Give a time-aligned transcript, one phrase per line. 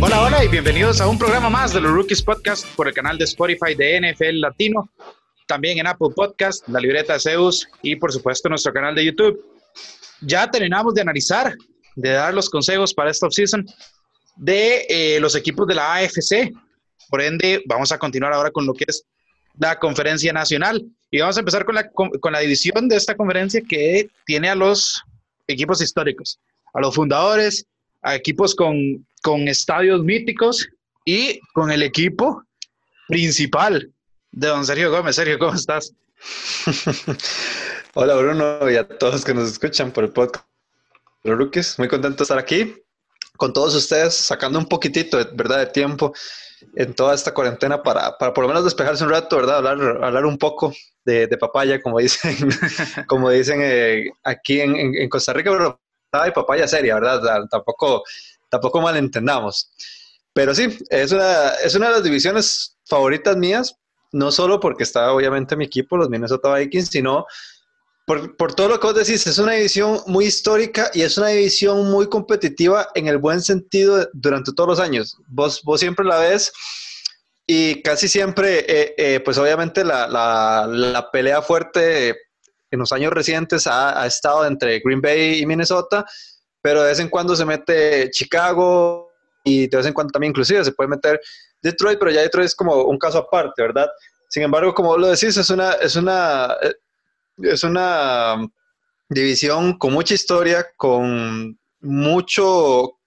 [0.00, 3.18] Hola, hola y bienvenidos a un programa más de los Rookies Podcast por el canal
[3.18, 4.88] de Spotify de NFL Latino,
[5.46, 9.38] también en Apple Podcast, la libreta Zeus y por supuesto nuestro canal de YouTube.
[10.22, 11.54] Ya terminamos de analizar,
[11.94, 13.66] de dar los consejos para esta offseason
[14.36, 16.52] de eh, los equipos de la AFC.
[17.08, 19.04] Por ende, vamos a continuar ahora con lo que es
[19.58, 20.84] la conferencia nacional.
[21.10, 24.54] Y vamos a empezar con la, con, la división de esta conferencia que tiene a
[24.54, 25.02] los
[25.46, 26.40] equipos históricos,
[26.74, 27.66] a los fundadores,
[28.02, 30.68] a equipos con, con estadios míticos
[31.04, 32.42] y con el equipo
[33.08, 33.92] principal
[34.32, 35.16] de don Sergio Gómez.
[35.16, 35.92] Sergio, ¿cómo estás?
[37.94, 40.44] Hola Bruno y a todos que nos escuchan por el podcast.
[41.22, 42.74] Los rookies, muy contento de estar aquí
[43.36, 46.12] con todos ustedes, sacando un poquitito verdad de tiempo
[46.74, 49.66] en toda esta cuarentena para, para por lo menos despejarse un rato, ¿verdad?
[49.66, 50.72] Hablar, hablar un poco
[51.04, 52.36] de, de papaya, como dicen,
[53.06, 55.80] como dicen eh, aquí en, en, Costa Rica, pero
[56.12, 57.46] hay papaya seria, ¿verdad?
[57.50, 58.02] Tampoco,
[58.48, 59.70] tampoco malentendamos.
[60.32, 63.76] Pero sí, es una, es una de las divisiones favoritas mías,
[64.12, 67.26] no solo porque está obviamente mi equipo, los Minnesota Vikings, sino
[68.06, 71.28] por, por, todo lo que vos decís, es una división muy histórica y es una
[71.28, 75.18] división muy competitiva en el buen sentido durante todos los años.
[75.26, 76.52] Vos, vos siempre la ves
[77.48, 82.10] y casi siempre, eh, eh, pues obviamente la, la, la, pelea fuerte
[82.70, 86.06] en los años recientes ha, ha, estado entre Green Bay y Minnesota,
[86.62, 89.10] pero de vez en cuando se mete Chicago
[89.42, 91.20] y de vez en cuando también inclusive se puede meter
[91.60, 93.88] Detroit, pero ya Detroit es como un caso aparte, ¿verdad?
[94.28, 96.56] Sin embargo, como vos lo decís, es una, es una,
[97.38, 98.36] es una
[99.08, 102.98] división con mucha historia, con mucho,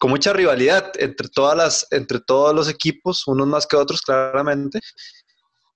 [0.00, 4.80] con mucha rivalidad entre todas las, entre todos los equipos, unos más que otros, claramente,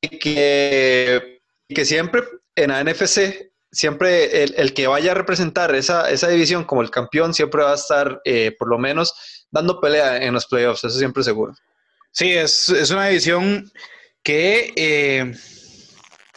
[0.00, 2.22] y que, que siempre
[2.56, 6.90] en la NFC, siempre el, el, que vaya a representar esa, esa división como el
[6.90, 10.98] campeón, siempre va a estar, eh, por lo menos, dando pelea en los playoffs, eso
[10.98, 11.54] siempre seguro.
[12.10, 13.70] Sí, es, es una división
[14.22, 15.34] que eh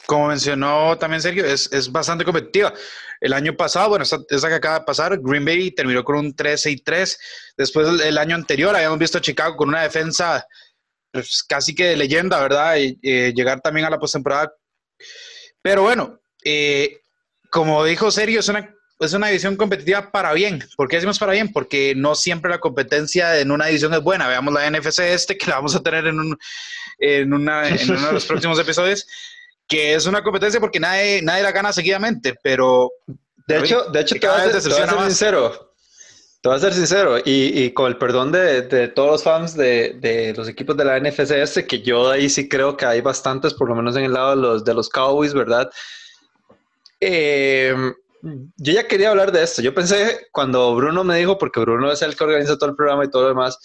[0.06, 2.73] como mencionó también Sergio, es, es, bastante competitiva.
[3.19, 6.35] El año pasado, bueno, esa, esa, que acaba de pasar, Green Bay terminó con un
[6.35, 7.19] 13 y 3.
[7.57, 10.45] Después, el, el año anterior, habíamos visto a Chicago con una defensa
[11.12, 12.78] pues, casi que de leyenda, ¿verdad?
[12.78, 14.53] Y, eh, llegar también a la postemporada.
[15.62, 17.01] Pero bueno, eh,
[17.50, 20.63] como dijo Sergio, es una, es una división competitiva para bien.
[20.78, 21.51] ¿Por qué decimos para bien?
[21.51, 24.28] Porque no siempre la competencia en una división es buena.
[24.28, 26.39] Veamos la NFC este, que la vamos a tener en, un,
[26.97, 29.06] en, una, en uno de los próximos episodios
[29.68, 32.92] que es una competencia porque nadie, nadie la gana seguidamente, pero...
[33.48, 35.74] De hecho, de hecho te, voy a ser, te voy a ser sincero.
[36.42, 39.56] Te voy a ser sincero, y, y con el perdón de, de, todos los fans
[39.56, 43.54] de, de, los equipos de la NFCS, que yo ahí sí creo que hay bastantes,
[43.54, 45.70] por lo menos en el lado de los, de los Cowboys, ¿verdad?
[47.00, 47.76] Eh,
[48.22, 49.62] yo ya quería hablar de esto.
[49.62, 53.06] Yo pensé, cuando Bruno me dijo, porque Bruno es el que organiza todo el programa
[53.06, 53.58] y todo lo demás,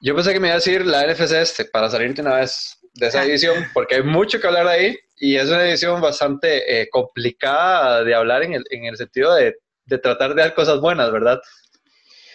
[0.00, 3.06] yo pensé que me iba a decir la NFC este para salirte una vez de
[3.08, 8.02] esa división, porque hay mucho que hablar ahí y es una edición bastante eh, complicada
[8.02, 11.40] de hablar en el, en el sentido de, de, tratar de dar cosas buenas, ¿verdad?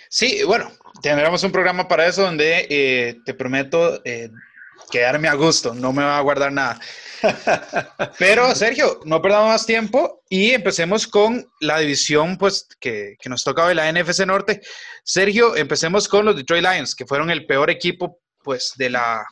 [0.10, 0.72] Sí, bueno,
[1.02, 4.30] tendremos un programa para eso donde eh, te prometo eh,
[4.90, 6.80] quedarme a gusto, no me va a guardar nada.
[8.20, 13.44] Pero Sergio, no perdamos más tiempo y empecemos con la división pues, que, que nos
[13.44, 14.62] toca hoy, la NFC Norte.
[15.04, 19.26] Sergio, empecemos con los Detroit Lions, que fueron el peor equipo pues, de la,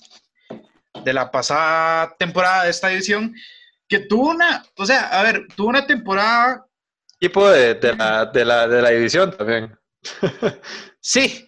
[1.03, 3.35] de la pasada temporada de esta edición,
[3.87, 6.65] que tuvo una, o sea, a ver, tuvo una temporada...
[7.19, 9.77] Tipo de, de, la, de, la, de la división también.
[10.99, 11.47] sí,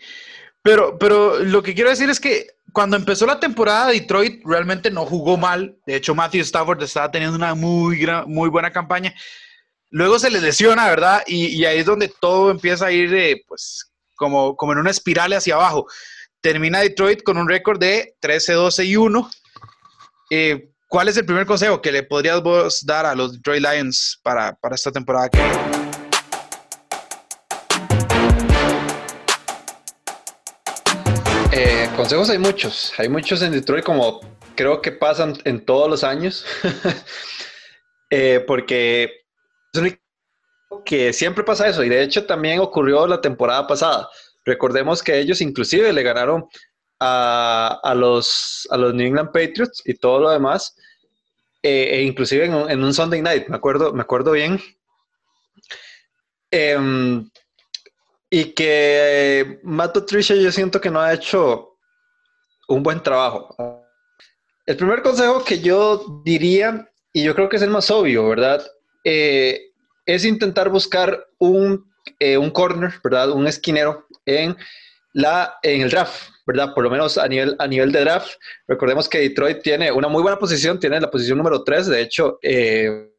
[0.61, 5.05] pero, pero lo que quiero decir es que cuando empezó la temporada, Detroit realmente no
[5.05, 5.77] jugó mal.
[5.85, 9.15] De hecho, Matthew Stafford estaba teniendo una muy, muy buena campaña.
[9.89, 11.23] Luego se le lesiona, ¿verdad?
[11.25, 14.91] Y, y ahí es donde todo empieza a ir, eh, pues, como, como en una
[14.91, 15.87] espiral hacia abajo.
[16.41, 19.31] Termina Detroit con un récord de 13, 12 y 1.
[20.29, 24.19] Eh, ¿Cuál es el primer consejo que le podrías vos dar a los Detroit Lions
[24.23, 25.29] para, para esta temporada?
[31.53, 34.19] Eh, consejos hay muchos, hay muchos en Detroit como
[34.55, 36.45] creo que pasan en todos los años,
[38.09, 39.23] eh, porque
[39.73, 39.97] es un
[40.83, 44.09] que siempre pasa eso y de hecho también ocurrió la temporada pasada.
[44.45, 46.45] Recordemos que ellos inclusive le ganaron
[46.99, 50.75] a, a, los, a los New England Patriots y todo lo demás,
[51.63, 54.59] eh, e inclusive en un, en un, Sunday night, me acuerdo, me acuerdo bien.
[56.51, 57.21] Eh,
[58.29, 61.77] y que Matt Patricia yo siento que no ha hecho
[62.67, 63.55] un buen trabajo.
[64.65, 68.65] el primer consejo que yo diría, y yo creo que es el más obvio, ¿verdad?
[69.03, 69.71] Eh,
[70.05, 71.89] es intentar buscar un,
[72.19, 73.31] eh, un corner, ¿verdad?
[73.31, 74.57] Un esquinero en,
[75.17, 76.75] la, en el draft, ¿verdad?
[76.75, 78.33] Por lo menos a nivel, a nivel de draft.
[78.67, 82.37] Recordemos que Detroit tiene una muy buena posición, tiene la posición número 3, de hecho,
[82.43, 83.09] eh,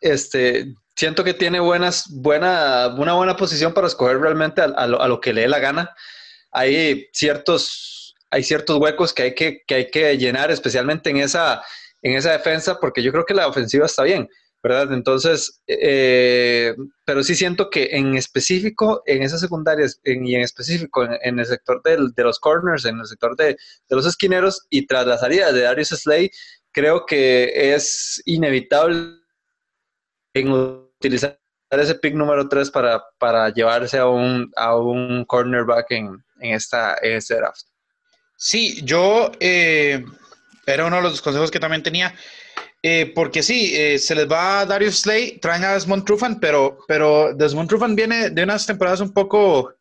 [0.00, 5.32] este, siento que tiene buenas, buena, una buena posición para escoger realmente a, lo, que
[5.32, 5.94] le dé la gana.
[6.50, 11.62] Hay ciertos, hay ciertos huecos que hay que, que hay que llenar, especialmente en esa,
[12.02, 14.28] en esa defensa, porque yo creo que la ofensiva está bien.
[14.64, 14.94] ¿Verdad?
[14.94, 16.74] Entonces, eh,
[17.04, 21.82] pero sí siento que en específico, en esas secundarias y en específico en, el sector
[21.82, 23.58] de los corners, en el sector de,
[23.90, 26.30] los esquineros y tras la salida de Darius Slay,
[26.72, 29.18] creo que es inevitable
[30.32, 31.38] en utilizar
[31.70, 36.96] ese pick número 3 para, para llevarse a un, a un cornerback en, en, esta,
[37.02, 37.66] en este draft.
[38.38, 40.02] Sí, yo eh,
[40.64, 42.14] era uno de los consejos que también tenía.
[42.86, 46.80] Eh, porque sí, eh, se les va a Darius Slay, traen a Desmond Trufan, pero,
[46.86, 49.72] pero Desmond Trufan viene de unas temporadas un poco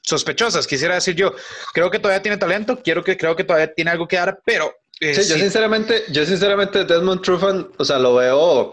[0.00, 1.34] sospechosas, quisiera decir yo.
[1.74, 4.74] Creo que todavía tiene talento, quiero que, creo que todavía tiene algo que dar, pero...
[5.00, 8.72] Eh, sí, yo sinceramente, yo sinceramente Desmond Trufan, o sea, lo veo...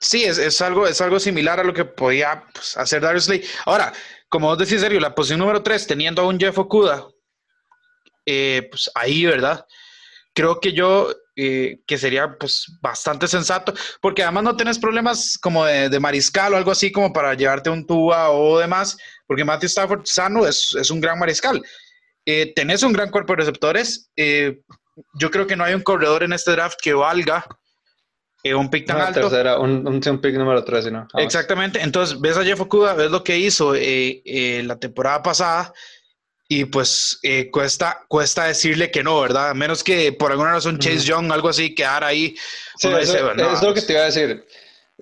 [0.00, 3.44] Sí, es, es algo, es algo similar a lo que podía pues, hacer Darius Slay.
[3.66, 3.92] Ahora,
[4.30, 7.08] como vos decís, serio, la posición número 3, teniendo a un Jeff Okuda,
[8.24, 9.66] pues ahí, ¿verdad?
[10.32, 15.64] Creo que yo eh, que sería pues bastante sensato, porque además no tienes problemas como
[15.64, 18.96] de, mariscal o algo así como para llevarte un tuba o demás,
[19.26, 21.60] porque Matthew Stafford sano es, es un gran mariscal.
[22.24, 24.10] Eh, tenés un gran cuerpo de receptores.
[24.16, 24.60] Eh,
[25.14, 27.44] yo creo que no hay un corredor en este draft que valga
[28.44, 29.28] un pick tan alto.
[29.60, 31.08] un, un, pick número 13, ¿no?
[31.14, 31.80] Exactamente.
[31.80, 35.72] Entonces, ves a Jeff Okuda, ves lo que hizo la temporada pasada
[36.60, 39.50] y pues eh, cuesta, cuesta decirle que no, ¿verdad?
[39.50, 42.36] A menos que por alguna razón Chase Young, algo así, quedar ahí.
[42.76, 44.46] Sí, eso, es lo que te iba a decir.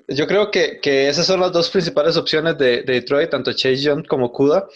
[0.09, 3.83] Yo creo que, que, esas son las dos principales opciones de, de, Detroit, tanto Chase
[3.83, 4.67] Young como Kuda.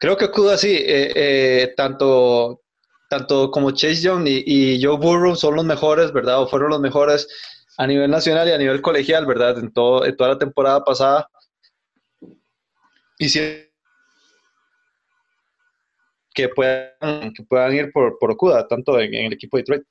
[0.00, 2.62] Creo que Kuda sí, eh, eh, tanto,
[3.08, 6.42] tanto como Chase Young y, y, Joe Burrow son los mejores, ¿verdad?
[6.42, 7.28] O fueron los mejores
[7.78, 9.58] a nivel nacional y a nivel colegial, ¿verdad?
[9.58, 11.28] En, todo, en toda la temporada pasada.
[13.16, 13.69] Y si
[16.40, 19.82] que puedan, que puedan ir por, por Okuda, tanto en, el equipo de Detroit.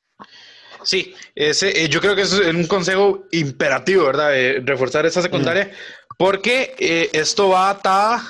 [0.84, 4.32] Sí, ese, eh, yo creo que es un consejo imperativo, ¿verdad?
[4.64, 6.16] reforzar esa secundaria, mm.
[6.18, 8.22] porque eh, esto va atado,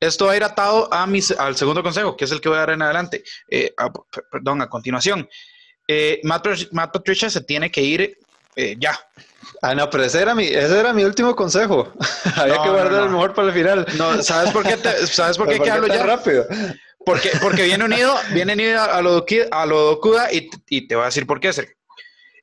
[0.00, 2.56] esto va a ir atado a mis, al segundo consejo, que es el que voy
[2.56, 3.22] a dar en adelante.
[3.48, 3.72] Eh,
[4.30, 5.28] perdón, a continuación.
[6.22, 6.46] Matt,
[6.92, 8.18] Patricia se tiene que ir
[8.78, 8.98] ya.
[9.62, 11.92] Ah, no, pero ese era mi, ese era mi último consejo.
[12.36, 13.86] Había que guardar el mejor para el final.
[13.96, 14.76] No, ¿sabes por qué,
[15.06, 16.04] ¿sabes por qué, hablo ya?
[16.04, 16.46] rápido?
[17.04, 21.02] Porque, porque viene unido, viene unido a lo, a lo Dokuda y, y, te voy
[21.02, 21.52] a decir por qué.
[21.52, 21.74] Sergio.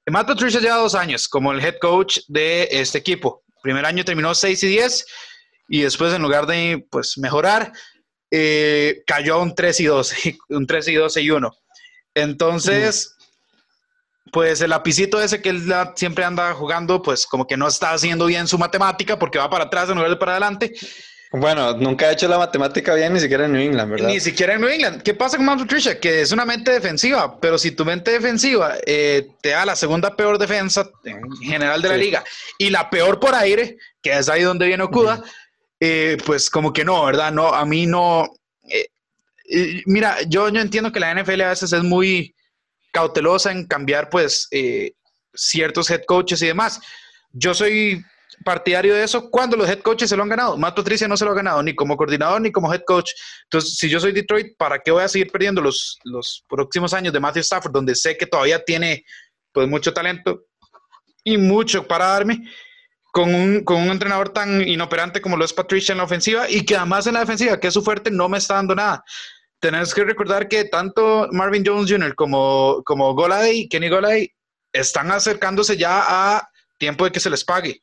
[0.08, 3.44] Matt Patricia lleva dos años como el head coach de este equipo.
[3.62, 5.06] primer año terminó 6 y 10
[5.70, 7.74] y después en lugar de pues, mejorar,
[8.32, 11.52] eh, cayó a un 3 y 12, un 3 y 12 y 1.
[12.16, 13.16] Entonces,
[14.32, 18.26] pues el lapicito ese que él siempre anda jugando, pues como que no está haciendo
[18.26, 20.74] bien su matemática porque va para atrás en lugar de para adelante.
[21.32, 24.08] Bueno, nunca ha hecho la matemática bien ni siquiera en New England, ¿verdad?
[24.08, 25.02] Ni siquiera en New England.
[25.02, 26.00] ¿Qué pasa con Matt Patricia?
[26.00, 30.16] Que es una mente defensiva, pero si tu mente defensiva eh, te da la segunda
[30.16, 32.24] peor defensa en general de la liga
[32.58, 35.22] y la peor por aire, que es ahí donde viene Okuda,
[35.80, 37.32] eh, pues como que no, ¿verdad?
[37.34, 38.30] No, a mí no.
[38.70, 42.34] Eh, mira, yo, yo entiendo que la NFL a veces es muy
[42.92, 44.50] cautelosa en cambiar, pues,
[45.34, 46.80] ciertos head coaches y demás.
[47.34, 48.02] Yo soy
[48.44, 50.58] partidario de eso cuando los head coaches se lo han ganado.
[50.58, 53.12] Matt Patricia no se lo ha ganado ni como coordinador ni como head coach.
[53.44, 57.14] Entonces, si yo soy Detroit, ¿para qué voy a seguir perdiendo los, los próximos años
[57.14, 59.06] de Matthew Stafford, donde sé que todavía tiene
[59.52, 60.46] pues mucho talento
[61.24, 62.50] y mucho para darme?
[63.12, 66.64] Con un, con un entrenador tan inoperante como lo es Patricia en la ofensiva y
[66.64, 69.04] que además en la defensiva, que es su fuerte, no me está dando nada.
[69.60, 72.14] Tenés que recordar que tanto Marvin Jones Jr.
[72.14, 74.32] como, como Goladay, Kenny Goladay,
[74.72, 77.82] están acercándose ya a tiempo de que se les pague.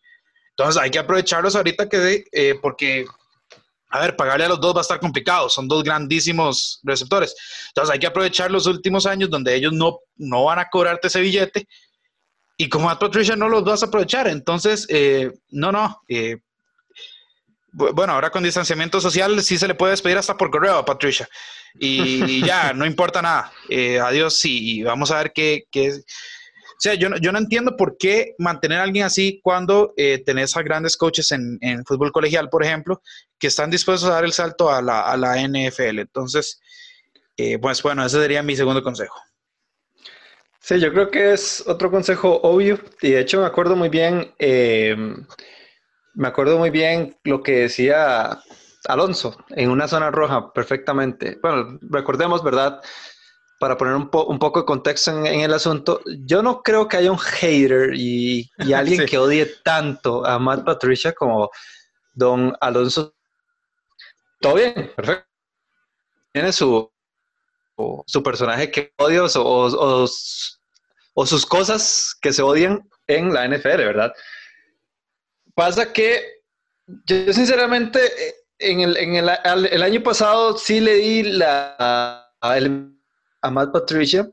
[0.56, 3.06] Entonces hay que aprovecharlos ahorita que, eh, porque,
[3.90, 7.34] a ver, pagarle a los dos va a estar complicado, son dos grandísimos receptores.
[7.68, 11.20] Entonces hay que aprovechar los últimos años donde ellos no, no van a cobrarte ese
[11.20, 11.66] billete
[12.56, 14.28] y como a Patricia no los vas a aprovechar.
[14.28, 16.00] Entonces, eh, no, no.
[16.08, 16.37] Eh,
[17.73, 21.28] bueno, ahora con distanciamiento social sí se le puede despedir hasta por correo a Patricia.
[21.80, 23.52] Y, ya, no importa nada.
[24.04, 26.00] adiós y vamos a ver qué, qué,
[26.75, 30.23] o sea, yo no, yo no entiendo por qué mantener a alguien así cuando eh,
[30.25, 33.00] tenés a grandes coaches en, en, fútbol colegial, por ejemplo,
[33.38, 36.00] que están dispuestos a dar el salto a la, a la NFL.
[36.00, 36.61] Entonces,
[37.37, 39.21] eh, pues bueno, ese sería mi segundo consejo.
[40.61, 44.33] Sí, yo creo que es otro consejo obvio y de hecho me acuerdo muy bien,
[44.38, 44.97] eh,
[46.14, 48.40] me acuerdo muy bien lo que decía
[48.87, 51.38] Alonso en una zona roja perfectamente.
[51.43, 52.81] Bueno, recordemos, ¿verdad?
[53.64, 57.11] Para poner un, un poco de contexto en, el asunto, yo no creo que haya
[57.11, 61.49] un hater y, alguien que odie tanto a Matt Patricia como
[62.12, 63.14] don Alonso.
[64.38, 65.26] Todo bien, perfecto.
[66.30, 66.92] Tiene su,
[68.06, 70.06] su personaje que odio o,
[71.14, 74.12] o, sus cosas que se odian en la NFL, ¿verdad?
[75.54, 76.42] Pasa que
[77.06, 77.99] yo sinceramente
[78.59, 79.30] en el, en el,
[79.71, 82.59] el año pasado sí le di la, a,
[83.44, 84.28] a Matt Patricia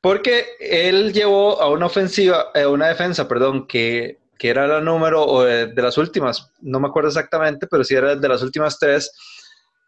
[0.00, 5.42] porque él llevó a una ofensiva, eh, una defensa, perdón, que, que era la número
[5.42, 9.12] de las últimas, no me acuerdo exactamente, pero sí era de las últimas tres,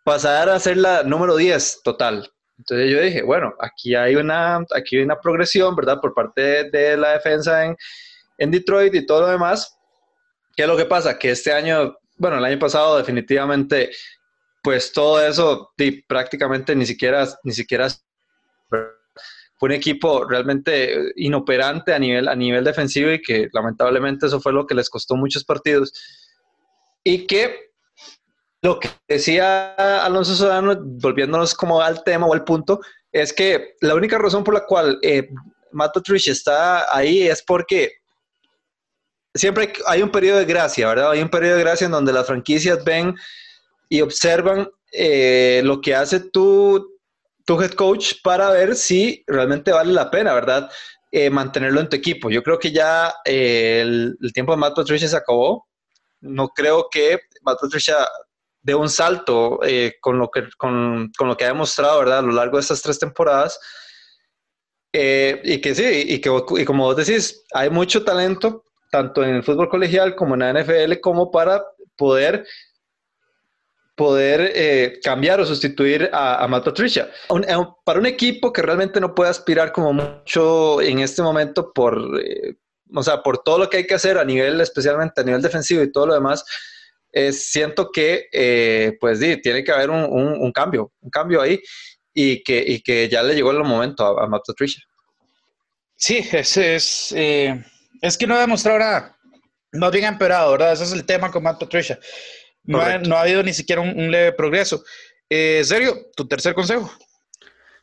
[0.04, 2.30] pasar a ser la número 10 total.
[2.58, 5.98] Entonces yo dije, bueno, aquí hay una, aquí hay una progresión, ¿verdad?
[6.00, 7.76] Por parte de, la defensa en,
[8.38, 9.76] en, Detroit y todo lo demás.
[10.54, 11.18] ¿Qué es lo que pasa?
[11.18, 13.90] Que este año, bueno, el año pasado definitivamente,
[14.62, 15.72] pues todo eso
[16.06, 17.88] prácticamente ni siquiera, ni siquiera
[19.56, 24.52] fue un equipo realmente inoperante a nivel, a nivel defensivo y que lamentablemente eso fue
[24.52, 25.92] lo que les costó muchos partidos.
[27.04, 27.70] Y que
[28.62, 29.74] lo que decía
[30.04, 32.80] Alonso Sodano, volviéndonos como al tema o al punto,
[33.12, 35.28] es que la única razón por la cual eh,
[35.72, 37.92] Matt está ahí es porque
[39.34, 41.10] siempre hay un periodo de gracia, ¿verdad?
[41.10, 43.14] Hay un periodo de gracia en donde las franquicias ven
[43.88, 46.91] y observan eh, lo que hace tu,
[47.44, 50.70] tu head coach para ver si realmente vale la pena, ¿verdad?
[51.10, 52.30] Eh, mantenerlo en tu equipo.
[52.30, 55.66] Yo creo que ya el, el, tiempo de Matt Patricia se acabó.
[56.20, 57.96] No creo que Matt Patricia
[58.62, 62.18] de un salto eh, con, lo que, con, lo que ha demostrado, ¿verdad?
[62.20, 63.58] A lo largo de estas tres temporadas.
[64.92, 69.36] Eh, y que sí, y que y como vos decís, hay mucho talento, tanto en
[69.36, 71.64] el fútbol colegial como en la NFL, como para
[71.96, 72.46] poder
[74.02, 77.08] poder eh, cambiar o sustituir a, a Matt Patricia.
[77.84, 81.96] para un equipo que realmente no puede aspirar como mucho en este momento por,
[82.92, 85.84] o sea, por todo lo que hay que hacer a nivel, especialmente a nivel defensivo
[85.84, 86.44] y todo lo demás,
[87.30, 91.60] siento que eh, pues sí, tiene que haber un, cambio, un cambio ahí
[92.12, 94.82] y que, que ya le llegó el momento a, a Matt Patricia.
[95.94, 97.64] Sí, es, es, eh,
[98.00, 99.16] es que no ha demostrado nada,
[99.70, 100.72] no bien empeorado, ¿verdad?
[100.72, 102.00] Ese es el tema con Matt Patricia.
[102.64, 104.84] No, ha, no ha, habido ni siquiera un, leve progreso.
[105.28, 106.90] Eh, Sergio, tu tercer consejo.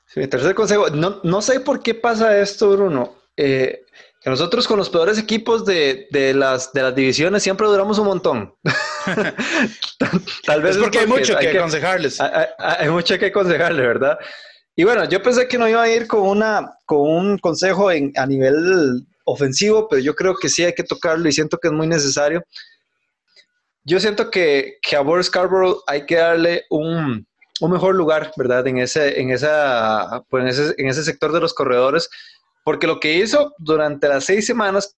[0.05, 0.89] Sí, mi tercer consejo.
[0.89, 3.15] No, no sé por qué pasa esto, Bruno.
[3.36, 3.83] Eh,
[4.21, 8.07] que nosotros con los peores equipos de, de, las, de las divisiones siempre duramos un
[8.07, 8.53] montón.
[10.45, 12.19] Tal vez es porque, hay mucho que, aconsejarles.
[12.19, 14.19] Hay, mucho que aconsejarles, ¿verdad?
[14.75, 18.12] Y bueno, yo pensé que no iba a ir con, una, con un consejo en,
[18.17, 21.74] a nivel ofensivo, pero yo creo que sí hay que tocarlo y siento que es
[21.74, 22.43] muy necesario.
[23.83, 27.27] Yo siento que, que a Boris Scarborough hay que darle un,
[27.62, 28.65] un mejor lugar, ¿verdad?
[28.67, 32.09] En ese, en, esa, pues en, ese, en ese sector de los corredores
[32.69, 34.95] porque lo que hizo durante las seis semanas,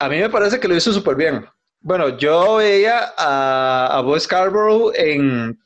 [0.00, 1.46] a mí me parece que lo hizo súper bien.
[1.80, 5.56] Bueno, yo veía a, a Scarborough en,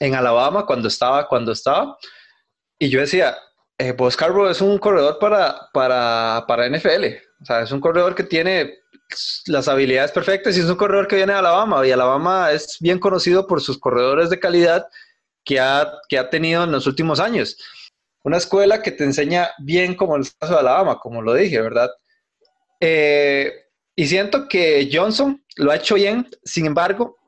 [0.00, 1.96] en, Alabama cuando estaba, cuando estaba,
[2.76, 3.36] y yo decía,
[3.78, 7.04] eh, Scarborough es un corredor para, para, para NFL.
[7.40, 8.74] O sea, es un corredor que tiene
[9.46, 11.86] las habilidades perfectas y es un corredor que viene de Alabama.
[11.86, 14.86] Y Alabama es bien conocido por sus corredores de calidad
[15.44, 17.56] que ha, que ha tenido en los últimos años
[18.24, 21.90] una escuela que te enseña bien como el caso de Alabama, como lo dije, ¿verdad?
[22.80, 23.52] Eh,
[23.94, 27.18] y siento que Johnson lo ha hecho bien, sin embargo,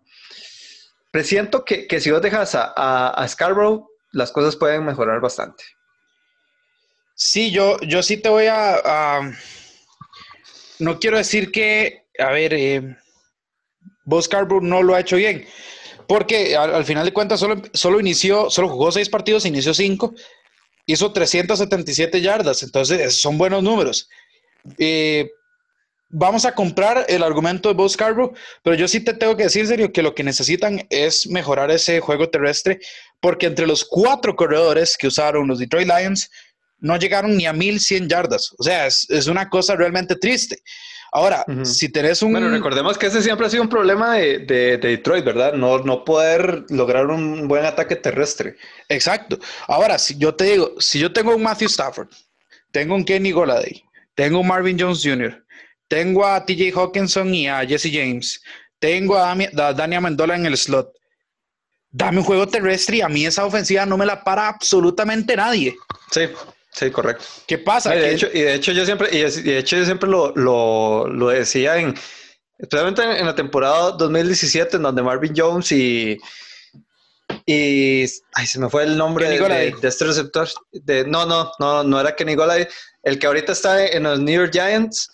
[1.13, 5.65] presiento que, que si vos dejas a, a, Scarborough, las cosas pueden mejorar bastante.
[7.15, 9.21] Sí, yo, yo sí te voy a...
[10.79, 12.97] no quiero decir que, a ver, eh,
[14.05, 15.47] vos Scarborough no lo ha hecho bien,
[16.07, 20.15] porque al, final de cuentas solo, solo inició, solo jugó seis partidos, inició cinco,
[20.87, 24.09] hizo 377 yardas, entonces son buenos números.
[24.79, 25.31] Eh,
[26.09, 29.67] vamos a comprar el argumento de Bo Scarborough, pero yo sí te tengo que decir,
[29.67, 32.79] serio, que lo que necesitan es mejorar ese juego terrestre,
[33.21, 36.31] porque entre los cuatro corredores que usaron los Detroit Lions,
[36.79, 38.55] no llegaron ni a 1100 yardas.
[38.59, 40.63] O sea, es, es una cosa realmente triste.
[41.13, 42.33] Ahora, si tenés un...
[42.33, 45.55] Bueno, recordemos que ese siempre ha sido un problema de, de, Detroit, ¿verdad?
[45.55, 48.57] No, no poder lograr un buen ataque terrestre.
[48.89, 49.39] Exacto.
[49.67, 52.09] Ahora, si yo te digo, si yo tengo un Matthew Stafford,
[52.71, 53.83] tengo un Kenny Goladay,
[54.15, 55.43] tengo un Marvin Jones Jr.,
[55.89, 58.43] tengo a TJ Hawkinson y a Jesse James,
[58.79, 60.93] tengo a, a Daniel Mendola en el slot,
[61.91, 65.75] dame un juego terrestre y a mí esa ofensiva no me la para absolutamente nadie.
[66.11, 66.29] Sí,
[66.77, 67.25] Sí, correcto.
[67.47, 67.97] ¿Qué pasa?
[67.97, 71.09] Y de, hecho, y de hecho yo siempre, y de hecho yo siempre lo, lo,
[71.09, 71.95] lo decía en,
[72.59, 76.19] especialmente en la temporada 2017, en donde Marvin Jones y,
[77.47, 78.03] y
[78.35, 80.49] ay, se me fue el nombre de, este receptor.
[80.71, 82.69] De, no, no, no, no era Kenny Golay.
[83.03, 85.09] El que ahorita está en los New York Giants,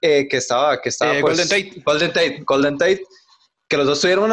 [0.00, 1.82] eh, que estaba, que estaba eh, pues, Golden Tate.
[1.84, 3.02] Golden Tate, Golden Tate,
[3.68, 4.30] que los dos tuvieron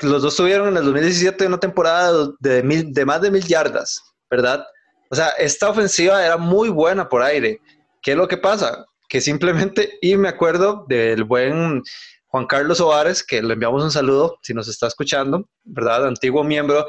[0.00, 4.00] los dos tuvieron en el 2017 una temporada de, mil, de más de mil yardas,
[4.30, 4.64] ¿verdad?
[5.10, 7.60] O sea, esta ofensiva era muy buena por aire.
[8.00, 8.86] ¿Qué es lo que pasa?
[9.08, 11.82] Que simplemente, y me acuerdo del buen
[12.28, 16.06] Juan Carlos Ovares, que le enviamos un saludo si nos está escuchando, ¿verdad?
[16.06, 16.86] Antiguo miembro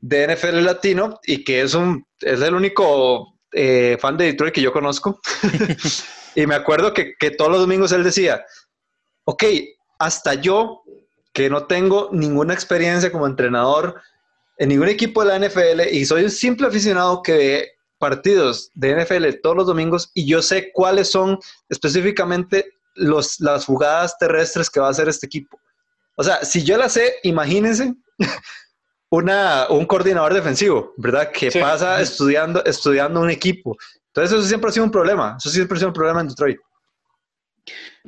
[0.00, 4.62] de NFL Latino y que es, un, es el único eh, fan de Detroit que
[4.62, 5.20] yo conozco.
[6.34, 8.42] y me acuerdo que, que todos los domingos él decía,
[9.24, 9.44] ok,
[9.98, 10.82] hasta yo,
[11.34, 14.00] que no tengo ninguna experiencia como entrenador
[14.58, 18.94] en ningún equipo de la NFL y soy un simple aficionado que ve partidos de
[18.94, 21.38] NFL todos los domingos y yo sé cuáles son
[21.68, 25.58] específicamente los, las jugadas terrestres que va a hacer este equipo.
[26.16, 27.94] O sea, si yo la sé, imagínense
[29.10, 31.30] una, un coordinador defensivo, ¿verdad?
[31.30, 33.76] Que pasa estudiando, estudiando un equipo.
[34.08, 35.36] Entonces eso siempre ha sido un problema.
[35.38, 36.58] Eso siempre ha sido un problema en Detroit.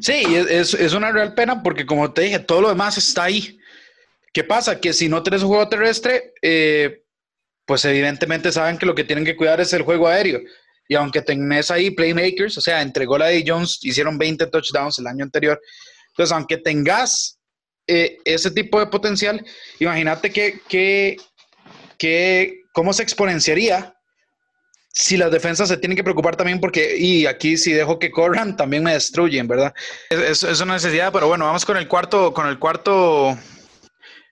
[0.01, 3.60] Sí, es, es una real pena porque como te dije, todo lo demás está ahí.
[4.33, 4.81] ¿Qué pasa?
[4.81, 7.03] Que si no tenés un juego terrestre, eh,
[7.65, 10.41] pues evidentemente saben que lo que tienen que cuidar es el juego aéreo.
[10.89, 15.07] Y aunque tenés ahí playmakers, o sea, entre Gola y Jones hicieron 20 touchdowns el
[15.07, 15.61] año anterior.
[16.09, 17.39] Entonces, aunque tengas
[17.87, 19.45] eh, ese tipo de potencial,
[19.79, 21.17] imagínate que, que,
[21.99, 23.95] que, cómo se exponenciaría
[24.93, 28.57] si las defensas se tienen que preocupar también porque, y aquí si dejo que corran,
[28.57, 29.73] también me destruyen, ¿verdad?
[30.11, 33.39] Es, una necesidad, pero bueno, vamos con el cuarto, con el cuarto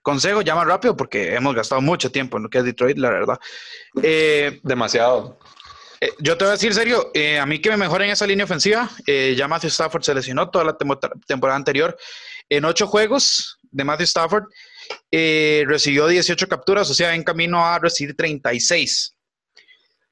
[0.08, 3.38] consejo, más rápido porque hemos gastado mucho tiempo en lo que es Detroit, la verdad.
[4.02, 5.38] Eh, Demasiado.
[6.00, 8.44] Eh, yo te voy a decir serio, eh, a mí que me mejoren esa línea
[8.44, 10.76] ofensiva, eh, ya Matthew Stafford se lesionó toda la
[11.26, 11.94] temporada anterior.
[12.48, 14.44] En ocho juegos de Matthew Stafford
[15.66, 19.14] recibió 18 capturas, o sea, en camino a recibir 36.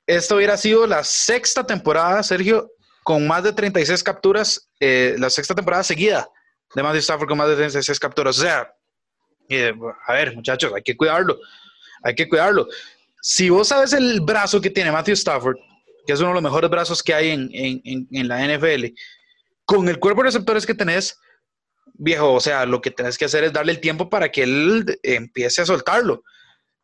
[0.06, 2.70] Esto hubiera sido la sexta temporada, Sergio,
[3.02, 6.28] con más de 36 capturas, la sexta temporada seguida
[6.74, 8.38] de Matthew Stafford con más de 36 capturas.
[8.38, 8.70] O sea,
[10.06, 11.38] a ver, muchachos, hay que cuidarlo,
[12.02, 12.66] hay que cuidarlo.
[13.20, 15.56] Si vos sabes el brazo que tiene Matthew Stafford,
[16.06, 18.86] que es uno de los mejores brazos que hay en, en, en, la NFL,
[19.64, 21.18] con el cuerpo de receptores que tenés,
[21.94, 24.98] viejo, o sea, lo que tenés que hacer es darle el tiempo para que él
[25.02, 26.22] empiece a soltarlo.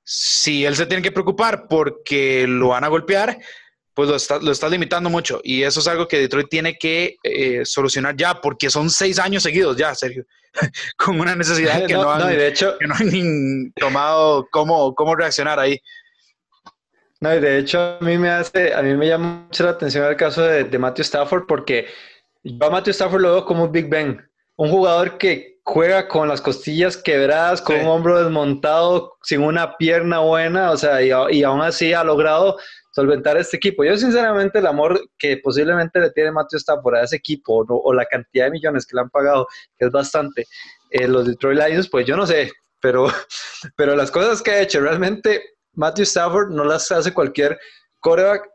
[0.05, 3.39] Si él se tiene que preocupar porque lo van a golpear,
[3.95, 5.41] pues lo está, lo está limitando mucho.
[5.43, 9.43] Y eso es algo que Detroit tiene que eh, solucionar ya, porque son seis años
[9.43, 10.25] seguidos ya, Sergio,
[10.97, 15.59] con una necesidad que no, han, de hecho, que no han tomado cómo, cómo reaccionar
[15.59, 15.81] ahí.
[17.21, 20.05] No, y de hecho a mí me hace, a mí me llama mucho la atención
[20.05, 21.87] el caso de, de Matthew Stafford porque
[22.43, 26.41] yo a Matthew Stafford lo veo como Big Ben, un jugador que juega con las
[26.41, 31.63] costillas quebradas, con un hombro desmontado, sin una pierna buena, o sea, y, y, aún
[31.63, 32.59] así ha logrado
[32.93, 33.85] solventar este equipo.
[33.85, 37.93] Yo sinceramente el amor que posiblemente le tiene Matthew Stafford a ese equipo o, o
[37.93, 40.47] la cantidad de millones que le han pagado, que es bastante,
[40.91, 43.07] eh, los Detroit Lions, pues yo no sé, pero,
[43.77, 45.43] pero las cosas que ha hecho realmente
[45.75, 47.59] Matthew Stafford no las hace cualquier
[48.01, 48.49] coreback.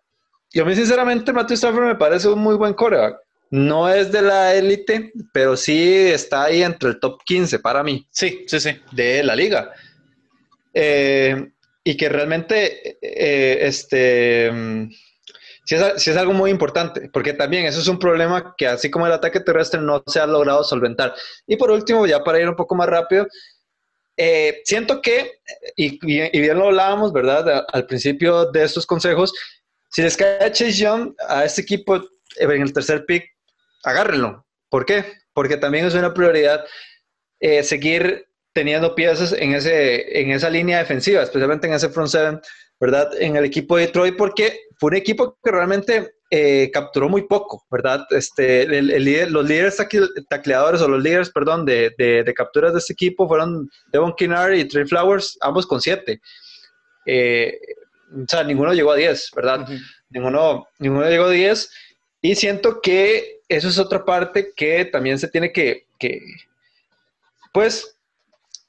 [0.51, 3.17] Y a mí, sinceramente, Matthew Stafford me parece un muy buen coreback.
[3.49, 8.07] No es de la élite, pero sí está ahí entre el top 15 para mí.
[8.11, 8.79] Sí, sí, sí.
[8.91, 9.71] De la liga.
[10.73, 11.51] Eh,
[11.87, 14.51] y que realmente, eh, este,
[15.63, 19.07] sí es, es, algo muy importante, porque también eso es un problema que así como
[19.07, 21.15] el ataque terrestre no se ha logrado solventar.
[21.47, 23.25] Y por último, ya para ir un poco más rápido,
[24.17, 25.39] eh, siento que,
[25.77, 27.65] y, y, bien lo hablábamos, ¿verdad?
[27.71, 29.33] Al principio de estos consejos,
[29.89, 32.03] si les cae Chase Young a este equipo
[32.35, 33.23] en el tercer pick,
[33.85, 34.45] agárrenlo.
[34.67, 35.05] ¿Por qué?
[35.31, 36.65] Porque también es una prioridad
[37.39, 38.26] eh, seguir
[38.57, 42.41] teniendo piezas en, ese, en esa línea defensiva, especialmente en ese front seven,
[42.79, 43.11] ¿verdad?
[43.19, 47.67] En el equipo de Detroit, porque fue un equipo que realmente eh, capturó muy poco,
[47.69, 48.07] ¿verdad?
[48.09, 49.77] Este, el, el líder, los líderes
[50.27, 54.53] tacleadores o los líderes, perdón, de, de, de, capturas de este equipo fueron Devon Kinnard
[54.53, 56.19] y Trey Flowers, ambos con siete.
[57.05, 57.59] Eh,
[58.11, 59.69] o sea, ninguno llegó a 10, ¿verdad?
[59.69, 59.81] Uh -huh.
[60.09, 61.69] ninguno, ninguno llegó a 10.
[62.23, 66.19] Y siento que eso es otra parte que también se tiene que, que
[67.53, 67.96] pues,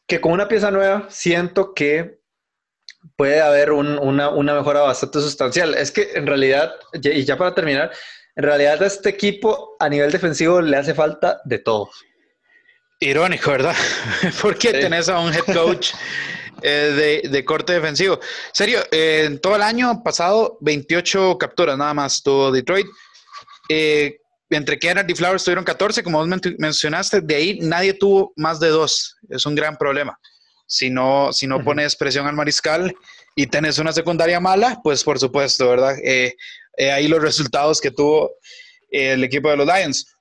[0.09, 2.18] que con una pieza nueva siento que
[3.14, 5.75] puede haber un, una, una, mejora bastante sustancial.
[5.75, 7.92] Es que en realidad, y ya para terminar,
[8.35, 11.90] en realidad a este equipo a nivel defensivo le hace falta de todo.
[13.01, 13.77] Irónico, ¿verdad?
[14.42, 14.81] Porque sí.
[14.81, 15.92] tenés a un head coach
[16.62, 18.18] eh, de, corte defensivo.
[18.53, 22.87] Serio, eh, en todo el año pasado, 28 capturas nada más tuvo Detroit.
[23.68, 24.18] Eh,
[24.50, 28.68] entre Kennedy y Flowers tuvieron 14, como vos mencionaste, de ahí nadie tuvo más de
[28.68, 29.16] dos.
[29.28, 30.18] Es un gran problema.
[30.66, 32.94] Si no, si no pones presión al mariscal
[33.34, 35.96] y tenés una secundaria mala, pues por supuesto, ¿verdad?
[36.78, 38.30] ahí los resultados que tuvo
[38.90, 40.14] el equipo de los Lions.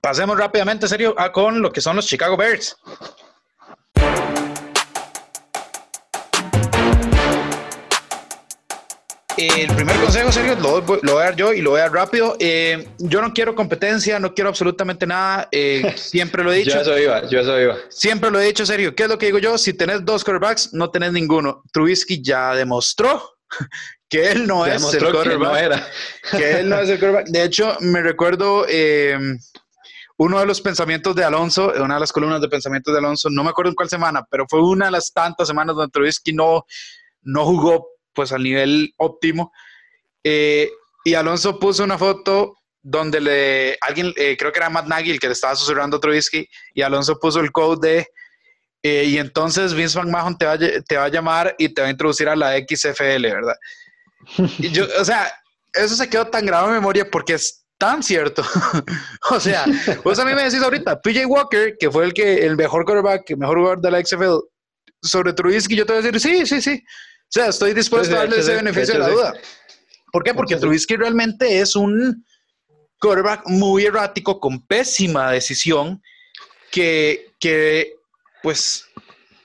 [0.00, 2.76] Pasemos rápidamente, serio, a con lo que son los Chicago Bears.
[9.36, 12.36] El primer consejo, serio, lo, voy a dar yo y lo voy a dar rápido.
[12.40, 15.48] Eh, yo no quiero competencia, no quiero absolutamente nada.
[15.52, 16.70] Eh, siempre lo he dicho.
[16.70, 17.76] yo eso iba, yo eso iba.
[17.90, 18.94] Siempre lo he dicho, serio.
[18.94, 19.58] ¿Qué es lo que digo yo?
[19.58, 21.62] Si tenés dos quarterbacks, no tenés ninguno.
[21.70, 23.36] Trubisky ya demostró
[24.08, 25.82] que él no es el quarterback.
[26.30, 27.26] Que, él no es el quarterback.
[27.26, 29.18] De hecho, me recuerdo eh,
[30.16, 33.44] uno de los pensamientos de Alonso, una de las columnas de pensamientos de Alonso, no
[33.44, 36.64] me acuerdo en cuál semana, pero fue una de las tantas semanas donde Trubisky no,
[37.22, 39.52] no jugó pues al nivel óptimo.
[40.24, 40.70] Eh,
[41.04, 45.20] y Alonso puso una foto donde le, alguien, eh, creo que era Matt Nagy el
[45.20, 48.06] que le estaba susurrando a Trubisky, y Alonso puso el code de,
[48.82, 51.90] eh, y entonces Vince McMahon te va, te va a llamar y te va a
[51.90, 53.56] introducir a la XFL, ¿verdad?
[54.58, 55.32] Y yo, o sea,
[55.72, 58.42] eso se quedó tan grabado en memoria porque es tan cierto.
[59.30, 59.64] o sea,
[60.02, 63.30] vos a mí me decís ahorita, PJ Walker, que fue el que el mejor quarterback,
[63.30, 64.38] el mejor jugador de la XFL,
[65.02, 66.82] sobre Trubisky, yo te voy a decir, sí, sí, sí.
[67.26, 69.34] O sea, estoy dispuesto a darle ese beneficio de, la duda.
[70.12, 70.32] ¿Por qué?
[70.32, 72.24] Porque Trubisky realmente es un
[73.00, 76.00] quarterback muy errático, con pésima decisión,
[76.70, 77.94] que, que
[78.42, 78.84] pues,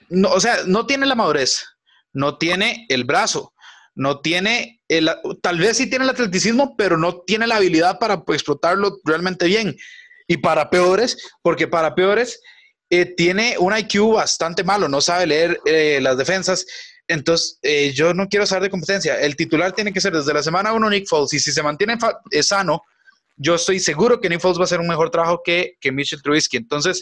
[0.10, 1.66] no, o sea, no tiene la madurez,
[2.14, 3.54] no tiene el brazo,
[3.96, 5.10] no tiene, el,
[5.42, 9.46] tal vez sí tiene el atleticismo, pero no tiene la habilidad para pues, explotarlo realmente
[9.48, 9.76] bien.
[10.28, 12.42] Y para peores, porque para peores,
[12.90, 16.66] eh, tiene un IQ bastante malo, no sabe leer eh, las defensas.
[17.12, 19.20] Entonces, eh, yo no quiero saber de competencia.
[19.20, 21.34] El titular tiene que ser desde la semana 1 Nick Foles.
[21.34, 21.98] Y si se mantiene
[22.42, 22.82] sano,
[23.36, 26.22] yo estoy seguro que Nick Foles va a hacer un mejor trabajo que, que Mitchell
[26.22, 26.58] Trubisky.
[26.58, 27.02] Entonces,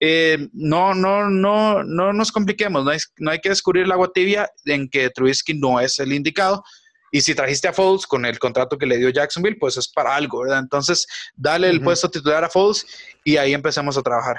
[0.00, 4.10] eh, no, no, no, no nos compliquemos, no hay, no hay que descubrir el agua
[4.12, 6.64] tibia en que Trubisky no es el indicado.
[7.12, 10.16] Y si trajiste a Foles con el contrato que le dio Jacksonville, pues es para
[10.16, 10.60] algo, ¿verdad?
[10.60, 12.86] Entonces, dale el puesto titular a Foles
[13.22, 14.38] y ahí empecemos a trabajar.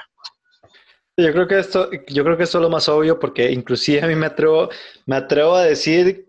[1.16, 4.08] Yo creo que esto, yo creo que esto es lo más obvio porque inclusive a
[4.08, 4.68] mí me atrevo,
[5.06, 6.26] me atrevo a decir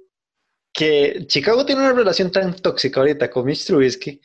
[0.72, 4.22] que Chicago tiene una relación tan tóxica ahorita con Mitch Trubisky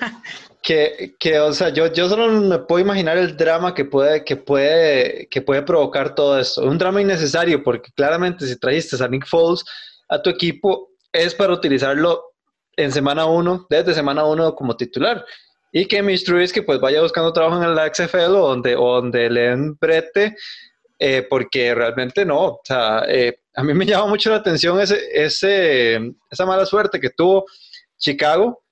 [0.62, 4.36] que, que, o sea, yo, yo solo me puedo imaginar el drama que puede, que
[4.36, 6.62] puede, que puede provocar todo esto.
[6.62, 9.62] Un drama innecesario, porque claramente si trajiste a Nick Foles
[10.08, 12.32] a tu equipo, es para utilizarlo
[12.76, 15.24] en semana uno, desde semana uno como titular.
[15.74, 19.40] Y que Mitch Trubisky pues vaya buscando trabajo en la XFL o donde, donde le
[19.40, 20.36] den brete,
[20.98, 22.38] eh, porque realmente no.
[22.38, 27.00] O sea, eh, a mí me llama mucho la atención ese, ese, esa mala suerte
[27.00, 27.44] que tuvo
[27.98, 28.64] Chicago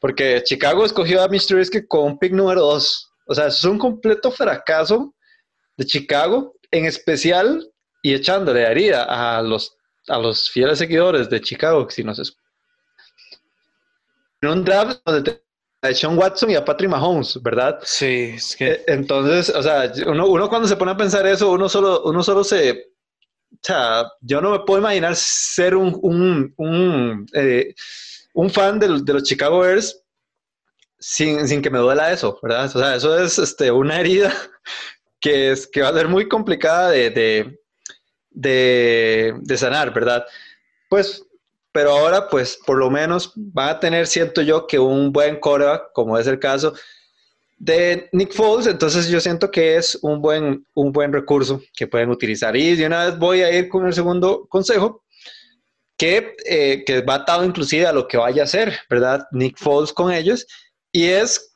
[0.00, 1.46] porque Chicago escogió a Mr.
[1.46, 3.12] Trubisky con un pick número 2.
[3.26, 5.14] O sea, es un completo fracaso
[5.76, 7.68] de Chicago, en especial
[8.02, 12.22] y echándole herida a los, a los fieles seguidores de Chicago, si no se
[14.40, 15.42] en un draft donde
[15.82, 17.78] a Sean Watson y a Patrick Mahomes, ¿verdad?
[17.82, 18.72] Sí, es que...
[18.72, 22.22] Eh, entonces, o sea, uno, uno, cuando se pone a pensar eso, uno solo, uno
[22.22, 22.92] solo se...
[23.50, 27.74] O sea, yo no me puedo imaginar ser un, un, un eh,
[28.38, 30.00] un fan de, los Chicago Bears
[31.00, 32.66] sin, que me duela eso, ¿verdad?
[32.66, 34.32] O sea, eso es este, una herida
[35.20, 37.58] que, es, que va a ser muy complicada de,
[38.30, 40.24] de, sanar, ¿verdad?
[40.88, 41.24] Pues,
[41.78, 45.92] pero ahora, pues, por lo menos van a tener, siento yo, que un buen coreback,
[45.92, 46.74] como es el caso
[47.56, 52.10] de Nick Foles, entonces yo siento que es un buen, un buen recurso que pueden
[52.10, 52.56] utilizar.
[52.56, 55.04] Y de una vez voy a ir con el segundo consejo,
[55.96, 59.28] que, eh, que va atado inclusive a lo que vaya a hacer, ¿verdad?
[59.30, 60.48] Nick Foles con ellos,
[60.90, 61.54] y es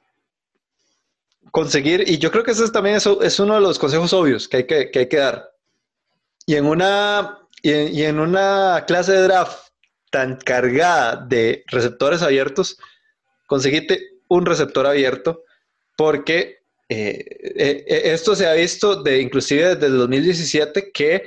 [1.51, 4.47] conseguir, y yo creo que eso es también eso, es uno de los consejos obvios
[4.47, 5.51] que hay que, que, hay que dar.
[6.47, 9.72] Y en, una, y en, una clase de draft
[10.13, 12.79] tan cargada de receptores abiertos,
[13.49, 15.43] conseguite un receptor abierto,
[15.97, 17.25] porque eh,
[17.57, 21.25] eh, esto se ha visto de inclusive desde el 2017 que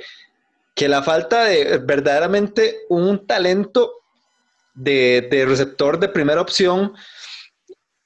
[0.76, 3.94] que la falta de verdaderamente un talento
[4.74, 6.92] de, receptor de primera opción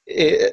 [0.06, 0.52] eh,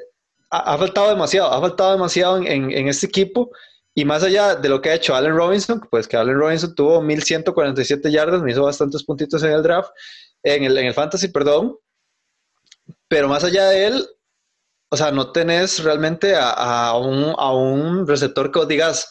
[0.49, 3.51] ha, faltado demasiado, ha faltado demasiado en, este equipo.
[3.97, 7.01] Y más allá de lo que ha hecho Allen Robinson, pues que Allen Robinson tuvo
[7.01, 9.89] 1147 yardas, me hizo bastantes puntitos en el draft,
[10.43, 11.75] en el, en el fantasy, perdón.
[13.07, 14.07] Pero más allá de él,
[14.89, 19.09] o sea, no tenés realmente a, un, a un receptor que os digas,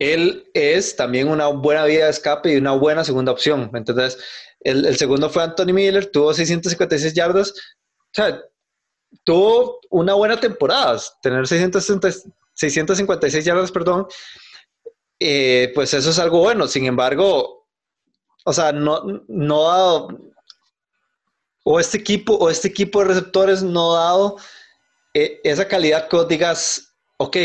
[0.00, 3.70] él es también una buena vía de escape y una buena segunda opción.
[3.74, 4.18] Entonces,
[4.58, 7.52] el, el segundo fue Anthony Miller, tuvo 656 yardas.
[7.52, 8.42] O sea,
[9.22, 11.00] tuvo una buena temporada.
[11.22, 11.46] Tener
[12.60, 14.06] 656 yardas, perdón,
[15.18, 16.68] eh, pues eso es algo bueno.
[16.68, 17.66] Sin embargo,
[18.44, 20.08] o sea, no, no dado,
[21.64, 24.36] o este equipo, o este equipo de receptores no ha dado
[25.14, 27.36] eh, esa calidad que digas, ok,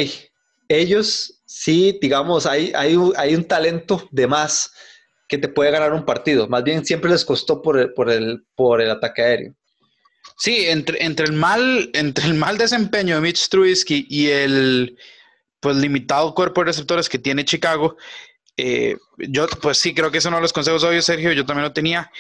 [0.68, 4.74] ellos sí, digamos, hay, hay, hay, un talento de más
[5.30, 6.48] que te puede ganar un partido.
[6.50, 9.56] Más bien siempre les costó por el, por el, por el ataque aéreo.
[10.38, 14.98] Sí, entre, entre, el mal, entre el mal desempeño de Mitch Trubisky y el
[15.60, 17.96] pues, limitado cuerpo de receptores que tiene Chicago,
[18.58, 21.74] eh, yo pues sí creo que eso no los consejos obvios, Sergio, yo también lo
[21.74, 22.12] tenía.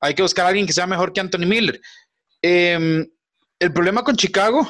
[0.00, 1.80] Hay que buscar a alguien que sea mejor que Anthony Miller.
[2.42, 3.08] Em,
[3.58, 4.68] el problema con Chicago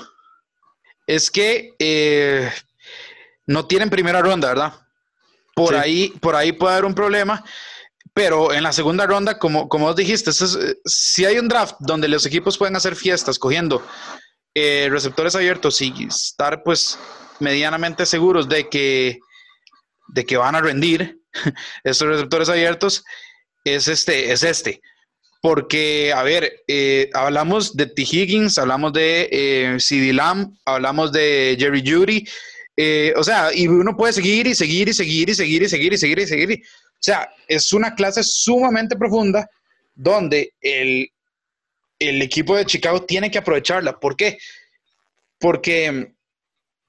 [1.06, 2.50] es que eh,
[3.46, 4.72] no tienen primera ronda, ¿verdad?
[5.54, 7.44] Por, ahí, por ahí puede haber un problema,
[8.14, 10.30] pero en la segunda ronda, como, como vos dijiste,
[10.84, 13.84] si hay un draft donde los equipos pueden hacer fiestas cogiendo
[14.54, 16.96] eh, receptores abiertos y estar pues
[17.40, 19.18] medianamente seguros de que,
[20.08, 21.18] de que van a rendir
[21.84, 23.04] estos receptores abiertos,
[23.64, 24.80] es este, es este.
[25.42, 28.02] Porque, a ver, eh, hablamos de T.
[28.02, 32.24] Higgins, hablamos de eh, CD Lamb, hablamos de Jerry Judy,
[32.76, 35.92] eh, o sea, y uno puede seguir y seguir y seguir y seguir y seguir
[35.92, 36.62] y seguir y seguir.
[37.04, 39.46] O sea, es una clase sumamente profunda
[39.94, 41.06] donde el,
[41.98, 44.00] el equipo de Chicago tiene que aprovecharla.
[44.00, 44.38] ¿Por qué?
[45.38, 46.14] Porque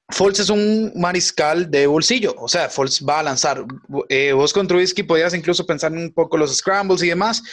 [0.08, 3.66] Foles es un mariscal de bolsillo, o sea, Foles va a lanzar.
[4.08, 7.44] Eh, vos con Trubisky podías incluso pensar un poco los scrambles y demás,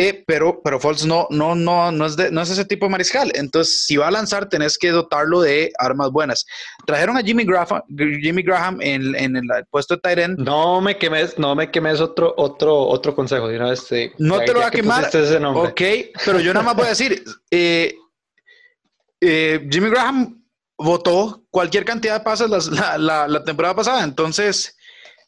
[0.00, 3.32] eh, pero, pero Foles no, no, no, no, es no es ese tipo de mariscal.
[3.34, 6.46] Entonces, si va a lanzar, tenés que dotarlo de armas buenas.
[6.86, 7.82] Trajeron a Jimmy Graham,
[8.22, 12.32] Jimmy Graham en, en el puesto de tight No me quemes, no me quemes otro,
[12.36, 13.50] otro, otro consejo.
[13.50, 15.10] Este, no te lo voy a quemar.
[15.56, 15.82] Ok,
[16.24, 17.96] pero yo nada más voy a decir, eh,
[19.20, 20.44] eh, Jimmy Graham
[20.78, 24.04] votó cualquier cantidad de pases la, la, la temporada pasada.
[24.04, 24.76] Entonces,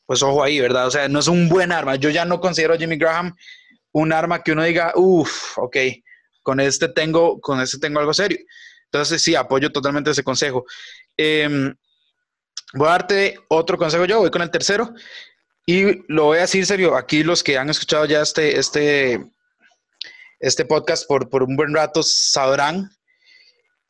[0.06, 0.86] pues ojo ahí, ¿verdad?
[0.86, 1.96] O sea, no es un buen arma.
[1.96, 3.34] Yo ya no considero a Jimmy Graham
[3.92, 5.76] un arma que uno diga, uff, ok,
[6.42, 8.38] con este tengo, con este tengo algo serio.
[8.84, 10.64] Entonces sí, apoyo totalmente ese consejo.
[11.16, 11.74] Em,
[12.74, 14.92] voy a darte otro consejo yo, voy con el tercero.
[15.66, 19.24] Y lo voy a decir serio, aquí los que han escuchado ya este, este,
[20.40, 22.90] este podcast por, por un buen rato sabrán,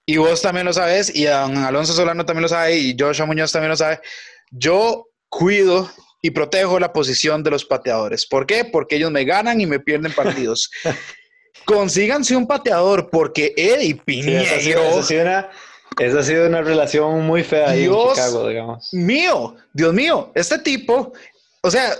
[0.04, 3.70] y vos también lo sabes, y Alonso Solano también lo sabe, y Joshua Muñoz también
[3.70, 4.00] lo sabe,
[4.50, 5.90] yo cuido
[6.22, 8.26] y protejo la posición de los pateadores.
[8.26, 8.64] ¿Por qué?
[8.64, 10.70] Porque ellos me ganan y me pierden partidos.
[11.64, 14.42] Consíganse un pateador porque Eddie Piñero...
[14.42, 18.88] esa, ha sido una, relación muy fea ahí en Chicago, digamos.
[18.92, 21.12] Mío, Dios mío, este tipo,
[21.62, 21.94] o sea,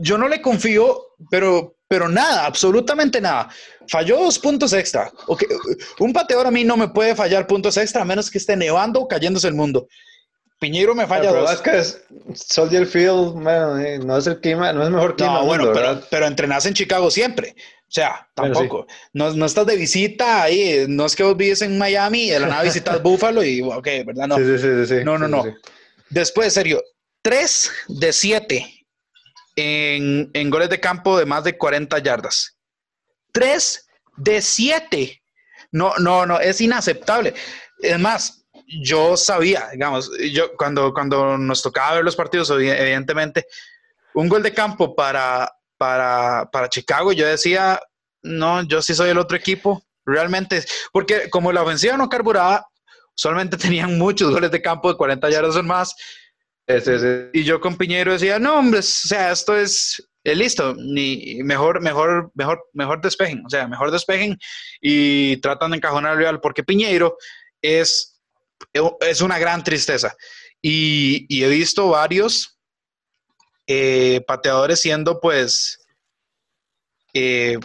[0.00, 3.48] yo no le confío, pero, pero nada, absolutamente nada.
[3.88, 5.10] Falló dos puntos extra.
[5.26, 5.48] Okay.
[5.98, 9.00] Un pateador a mí no me puede fallar puntos extra a menos que esté nevando
[9.00, 9.88] o cayéndose el mundo.
[10.62, 11.60] Piñero me falla dos.
[11.60, 15.40] que es Soldier Field, eh, no es el clima, no es mejor clima.
[15.40, 17.56] No, bueno, pero, pero entrenas en Chicago siempre.
[17.58, 18.86] O sea, tampoco.
[19.12, 22.38] no, no, estás de visita ahí, no es que vos vives en Miami y de
[22.38, 24.28] la nada visitas Buffalo y, ok, ¿verdad?
[24.28, 25.42] No, sí, sí, sí, no, no, no.
[26.10, 26.80] Después, serio,
[27.22, 28.86] 3 de 7
[29.56, 32.56] en, en goles de campo de más de 40 yardas.
[33.32, 35.22] 3 de 7.
[35.72, 37.34] No, no, no, es inaceptable.
[37.80, 38.41] Es más,
[38.80, 43.46] yo sabía, digamos, yo cuando, cuando nos tocaba ver los partidos, evidentemente,
[44.14, 47.80] un gol de campo para, para, para Chicago, yo decía,
[48.22, 52.66] no, yo sí soy el otro equipo, realmente, porque como la ofensiva no carburaba,
[53.14, 55.94] solamente tenían muchos goles de campo de 40 yardas o más.
[57.32, 62.30] Y yo con Piñero decía, no, hombre, o sea, esto es, listo, ni mejor, mejor,
[62.34, 64.38] mejor, mejor despejen, o sea, mejor despejen
[64.80, 67.16] y tratan de encajonar al Real, porque Piñero
[67.60, 68.11] es
[69.00, 70.14] es una gran tristeza.
[70.60, 72.58] Y, he visto varios
[73.66, 75.78] eh, pateadores siendo pues
[77.14, 77.58] eh,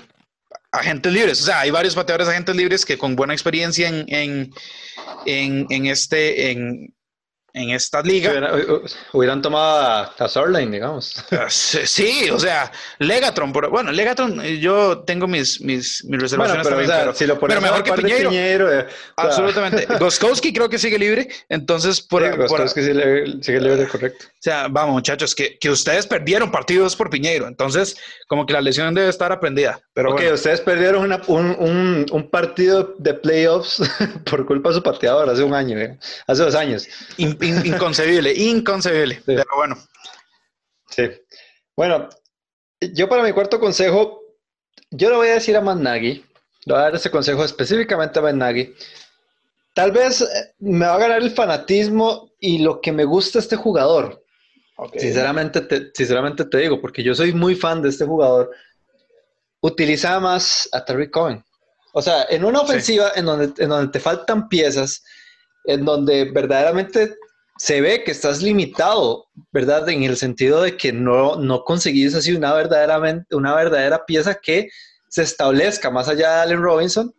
[0.71, 1.41] agentes libres.
[1.41, 4.51] O sea, hay varios pateadores agentes libres que con buena experiencia en,
[5.85, 6.51] este,
[7.53, 8.31] en esta liga.
[9.13, 11.15] Hubieran, tomado a, a digamos.
[11.37, 17.15] Ah, sí, o sea, Legatron, bueno, Legatron, yo tengo mis, mis, mis reservaciones pero, también,
[17.15, 18.73] si lo pero mejor que Piñeiro.
[18.73, 19.85] Eh, absolutamente.
[19.99, 24.25] Goskowski creo que sigue libre, entonces por, sí, Goskowski sigue, sigue, libre, correcto.
[24.27, 28.61] O sea, vamos muchachos, que, que, ustedes perdieron partidos por Piñeiro, entonces como que la
[28.61, 29.79] lesión debe estar aprendida.
[29.93, 33.81] Pero ok, ustedes perdieron una, un, un, un, partido de playoffs
[34.29, 36.87] por culpa de su pateador hace un año, eh, hace dos años
[37.41, 39.21] inconcebible, inconcebible.
[39.25, 39.77] Pero bueno,
[40.89, 41.09] Sí.
[41.75, 42.09] Bueno,
[42.81, 44.21] yo para mi cuarto consejo,
[44.89, 46.25] yo le voy a decir a Matt Nagy,
[46.65, 48.73] le voy a dar ese consejo específicamente a Matt Nagy.
[49.73, 53.55] Tal vez eh, me va a ganar el fanatismo y lo que me gusta este
[53.55, 54.23] jugador.
[54.95, 58.51] Sinceramente, te, sinceramente te digo, porque yo soy muy fan de este jugador.
[59.61, 61.43] Utiliza más a Terry Cohen.
[61.93, 65.03] O sea, en una ofensiva en, donde, en donde te faltan piezas,
[65.65, 67.15] en donde verdaderamente
[67.57, 69.87] se ve que estás limitado, ¿verdad?
[69.89, 72.53] En el sentido de que no, no conseguís así una,
[73.31, 74.69] una verdadera pieza que
[75.09, 77.13] se establezca más allá de Allen Robinson.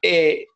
[0.00, 0.46] Eh,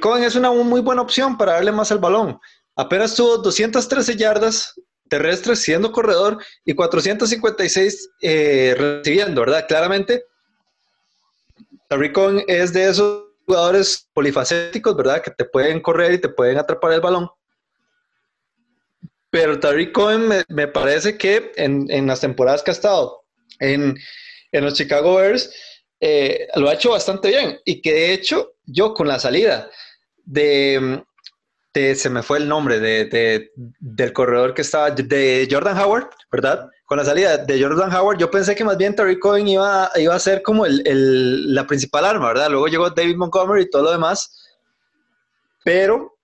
[0.00, 2.38] Cohen es una muy buena opción para darle más al balón.
[2.76, 4.74] Apenas tuvo 213 yardas
[5.08, 9.66] terrestres siendo corredor y 456 eh, recibiendo, ¿verdad?
[9.66, 10.24] Claramente,
[11.88, 15.20] Tariq Cohen es de esos jugadores polifacéticos, ¿verdad?
[15.20, 17.28] Que te pueden correr y te pueden atrapar el balón.
[19.30, 23.24] Pero Tariq Cohen me, parece que en, las temporadas que ha estado
[23.60, 23.96] en,
[24.52, 25.54] los Chicago Bears
[26.00, 27.60] eh, lo ha hecho bastante bien.
[27.64, 29.70] Y que de hecho, yo con la salida
[30.24, 31.04] de,
[31.72, 36.68] se me fue el nombre de, del corredor que estaba, de Jordan Howard, ¿verdad?
[36.86, 40.14] Con la salida de Jordan Howard, yo pensé que más bien Tariq Cohen iba, iba
[40.14, 42.50] a ser como el, la principal arma, ¿verdad?
[42.50, 44.36] Luego llegó David Montgomery y todo lo demás.
[45.62, 46.18] Pero,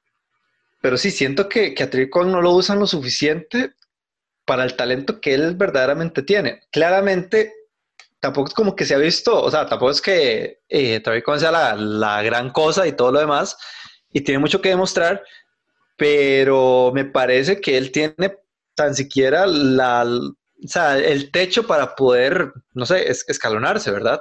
[0.87, 1.91] pero sí, siento que, que a
[2.31, 3.73] no lo usan lo suficiente
[4.45, 6.61] para el talento que él verdaderamente tiene.
[6.71, 7.53] Claramente,
[8.21, 11.03] tampoco es como que se ha visto, o sea, tampoco es que eh,
[11.41, 13.59] sea la, la gran cosa y todo lo demás,
[14.13, 15.25] y tiene mucho que demostrar,
[15.97, 18.39] pero me parece que él tiene
[18.77, 24.21] tan siquiera la, o sea, el techo para poder, no sé, escalonarse, ¿verdad?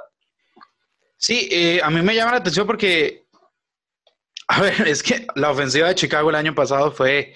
[1.16, 3.25] Sí, eh, a mí me llama la atención porque,
[4.48, 7.34] a ver, es que la ofensiva de Chicago el año pasado fue,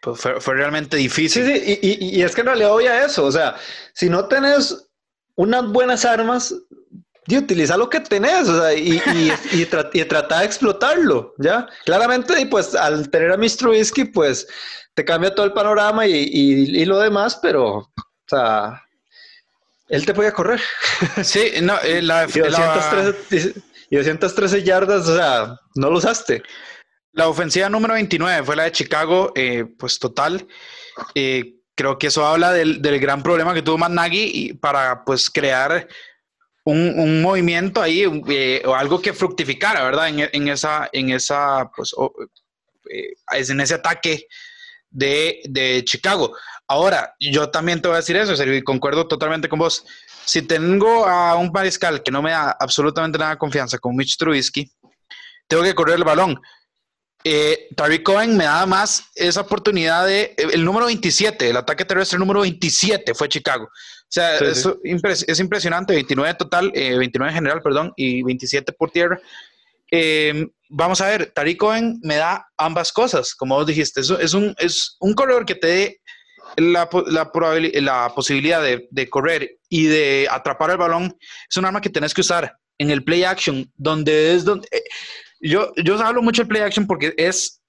[0.00, 1.44] pues, fue, realmente difícil.
[1.44, 3.56] Sí, sí, y, y, es que en realidad voy a eso, o sea,
[3.92, 4.88] si no tenés
[5.34, 6.54] unas buenas armas,
[7.26, 11.68] y utiliza lo que tenés, o sea, y, y, y, trata de explotarlo, ¿ya?
[11.84, 13.68] Claramente, y pues al tener a Mr.
[13.68, 14.46] Whiskey, pues
[14.94, 17.92] te cambia todo el panorama y, lo demás, pero, o
[18.26, 18.82] sea,
[19.88, 20.60] él te podía correr.
[21.22, 23.54] Sí, no, eh, la, y, 213,
[23.92, 26.42] y 213 yardas, o sea, no lo usaste.
[27.12, 30.48] La ofensiva número 29 fue la de Chicago, eh, pues total.
[31.14, 33.92] Eh, creo que eso habla del, del, gran problema que tuvo Matt
[34.62, 35.86] para pues crear
[36.64, 40.08] un, movimiento ahí o algo que fructificara, ¿verdad?
[40.08, 41.94] En, esa, en esa, pues,
[43.50, 44.26] en ese ataque
[44.88, 46.34] de, Chicago.
[46.66, 49.84] Ahora, yo también te voy a decir eso, y concuerdo totalmente con vos.
[50.24, 54.16] Si tengo a un mariscal que no me da absolutamente nada de confianza, como Mitch
[54.16, 54.70] Trubisky,
[55.46, 56.40] tengo que correr el balón.
[57.24, 60.34] Eh, Tariq Cohen me da más esa oportunidad de.
[60.36, 63.64] El número 27, el ataque terrestre número 27 fue Chicago.
[63.64, 69.20] O sea, es impresionante: 29 total, 29 en general, perdón, y 27 por tierra.
[69.94, 74.00] Eh, vamos a ver, Tariq Cohen me da ambas cosas, como vos dijiste.
[74.00, 76.00] Es, es, un, es un corredor que te dé
[76.56, 77.30] la, la,
[77.80, 81.16] la posibilidad de, de, correr y de atrapar el balón.
[81.48, 84.68] Es un arma que tenés que usar en el play action, donde es donde.
[84.70, 84.82] Eh,
[85.40, 87.60] yo, yo hablo mucho del play action porque es,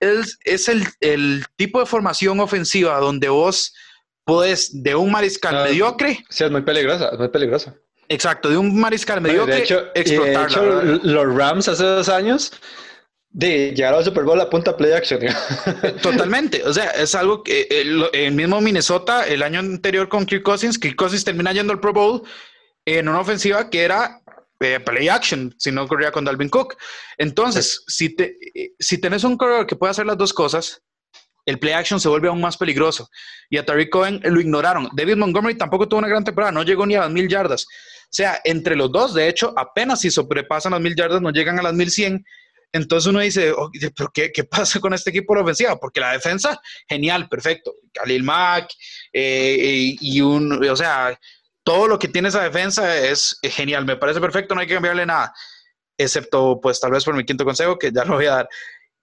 [0.00, 3.74] es, es el, el, tipo de formación ofensiva donde vos
[4.24, 6.24] podés de un mariscal ah, mediocre.
[6.30, 7.74] Sí, es muy peligrosa, es muy peligrosa.
[8.08, 9.54] Exacto, de un mariscal mediocre.
[9.54, 12.52] De hecho, de hecho los Rams hace dos años
[13.32, 15.20] de llegar al Super Bowl a punta play action.
[16.02, 16.62] Totalmente.
[16.64, 20.78] O sea, es algo que el, el, mismo Minnesota, el año anterior con Kirk Cousins,
[20.78, 22.22] Kirk Cousins termina yendo al Pro Bowl
[22.84, 24.20] en una ofensiva que era
[24.60, 26.76] eh, play action, si no corría con Dalvin Cook.
[27.16, 28.36] Entonces, si, te,
[28.78, 30.82] si tenés un corredor que puede hacer las dos cosas,
[31.46, 33.08] el play action se vuelve aún más peligroso.
[33.50, 34.88] Y a Tariq Cohen lo ignoraron.
[34.94, 37.64] David Montgomery tampoco tuvo una gran temporada, no llegó ni a las mil yardas.
[37.64, 41.58] O sea, entre los dos, de hecho, apenas si sobrepasan las mil yardas, no llegan
[41.58, 42.24] a las mil cien.
[42.72, 43.54] Entonces uno dice,
[43.96, 45.78] ¿pero qué, qué, pasa con este equipo de la ofensiva?
[45.78, 47.74] Porque la defensa, genial, perfecto.
[47.92, 48.70] Khalil Mack
[49.12, 51.18] eh, y un, o sea,
[51.62, 55.06] todo lo que tiene esa defensa es genial, me parece perfecto, no hay que cambiarle
[55.06, 55.32] nada,
[55.96, 58.48] excepto pues tal vez por mi quinto consejo, que ya lo voy a dar.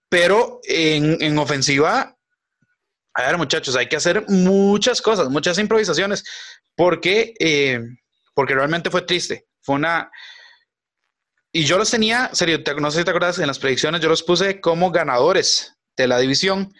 [0.09, 2.17] Pero en, en ofensiva,
[3.13, 6.24] a ver muchachos, hay que hacer muchas cosas, muchas improvisaciones,
[6.76, 7.80] porque, eh,
[8.34, 9.47] porque realmente fue triste.
[9.61, 10.09] Fue una...
[11.52, 14.24] Y yo los tenía, serio, no sé si te acuerdas, en las predicciones yo los
[14.24, 16.74] puse como ganadores de la división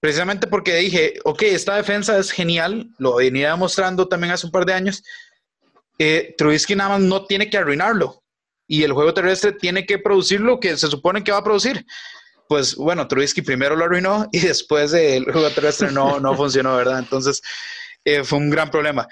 [0.00, 4.66] precisamente porque dije, ok, esta defensa es genial, lo venía demostrando también hace un par
[4.66, 5.04] de años.
[5.98, 8.24] Eh, Trubisky nada más no tiene que arruinarlo
[8.66, 11.86] y el juego terrestre tiene que producir lo que se supone que va a producir.
[12.48, 16.98] Pues bueno, Trubisky primero lo arruinó y después el juego terrestre no, no funcionó, ¿verdad?
[16.98, 17.40] Entonces,
[18.04, 19.06] eh, fue un gran problema.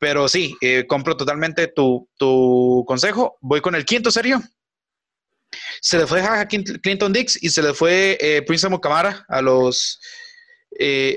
[0.00, 3.36] Pero sí, eh, compro totalmente tu, tu, consejo.
[3.40, 4.40] Voy con el quinto serio.
[5.80, 10.00] Se le fue a Clinton Dix y se le fue eh, Prince Mukamara a los,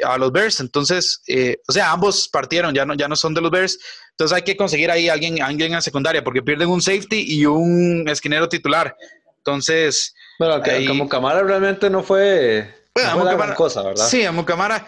[0.05, 0.59] a los Bears.
[0.61, 1.21] Entonces,
[1.67, 3.77] o sea, ambos partieron, ya no, ya no son de los Bears.
[4.11, 8.07] Entonces hay que conseguir ahí alguien, alguien en secundaria porque pierden un safety y un
[8.07, 8.95] esquinero titular.
[9.37, 10.13] Entonces.
[10.37, 12.71] Bueno, como Camara realmente no fue.
[12.93, 14.05] Bueno, cosa, ¿verdad?
[14.05, 14.85] Sí, a Mucamara.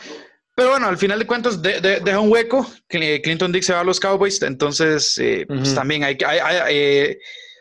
[0.55, 2.67] Pero bueno, al final de cuentas deja un hueco.
[2.87, 4.41] Clinton Dick se va a los Cowboys.
[4.41, 7.19] Entonces, eh, pues también hay, hay, hay, eh,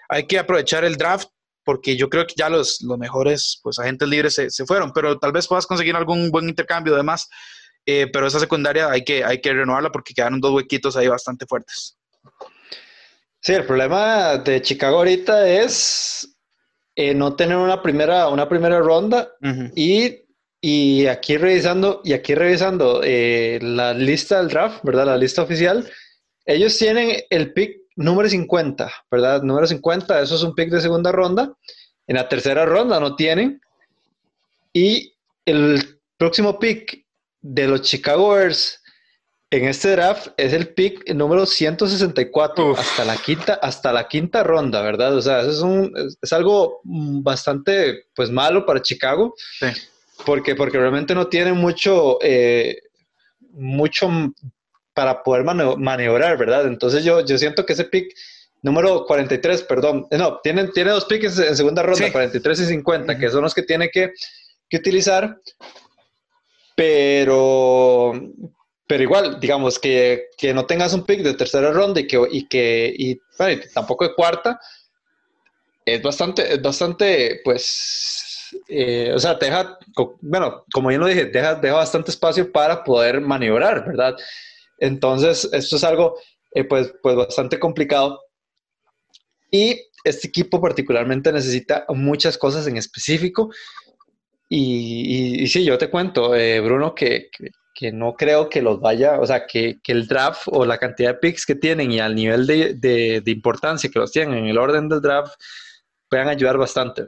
[0.09, 1.29] hay, que aprovechar el draft
[1.65, 4.93] porque yo creo que ya los, los mejores pues, agentes libres se, se, fueron.
[4.93, 7.29] Pero tal vez puedas conseguir algún buen intercambio además.
[7.85, 11.47] Eh, pero esa secundaria hay que, hay que renovarla porque quedaron dos huequitos ahí bastante
[11.47, 11.99] fuertes.
[13.41, 16.37] Sí, el problema de Chicago ahorita es
[16.95, 19.33] eh, no tener una primera, una primera ronda
[19.75, 20.22] y,
[20.65, 25.07] y, aquí revisando, y aquí revisando eh, la lista del draft, ¿verdad?
[25.07, 25.91] La lista oficial,
[26.47, 29.43] ellos tienen el pick número 50, ¿verdad?
[29.43, 31.53] Número 50, eso es un pick de segunda ronda.
[32.07, 33.61] En la tercera ronda no tienen.
[34.73, 35.15] Y
[35.47, 37.07] el próximo pick
[37.41, 38.81] de los Chicago Bears
[39.51, 44.81] en este draft es el pick número 164 hasta la quinta hasta la quinta ronda,
[44.81, 45.15] ¿verdad?
[45.17, 45.93] O sea, eso es, un,
[46.23, 49.35] es, algo bastante pues malo para Chicago.
[49.59, 49.67] Sí.
[50.25, 52.79] Porque, porque realmente no tienen mucho, eh,
[53.51, 54.09] mucho
[54.95, 56.67] para poder maniobrar, ¿verdad?
[56.67, 58.15] Entonces yo, yo siento que ese pick
[58.63, 63.19] número 43, perdón, eh, no, tiene, tiene dos picks en segunda ronda, 43 y 50,
[63.19, 64.13] que son los que tiene que,
[64.69, 65.39] que utilizar.
[66.75, 68.13] Pero,
[68.87, 72.47] pero igual, digamos, que, que, no tengas un pick de tercera ronda y que, y
[72.47, 73.21] que y,
[73.75, 74.59] tampoco de cuarta,
[75.85, 78.32] es bastante, es bastante, pues,
[78.69, 79.79] eh, o sea, te deja,
[80.21, 84.17] bueno, como ya lo dije, deja, deja bastante espacio para poder maniobrar, ¿verdad?
[84.79, 86.19] Entonces, esto es algo,
[86.53, 88.21] eh, pues, pues, bastante complicado.
[89.51, 93.51] Y este equipo particularmente necesita muchas cosas en específico.
[94.49, 97.31] Y, y, sí, yo te cuento, eh, Bruno, que,
[97.75, 101.15] que no creo que los vaya, o sea, que, que, el draft o la cantidad
[101.15, 104.59] de picks que tienen y al nivel de, de, importancia que los tienen en el
[104.59, 105.35] orden del draft
[106.09, 107.07] puedan ayudar bastante.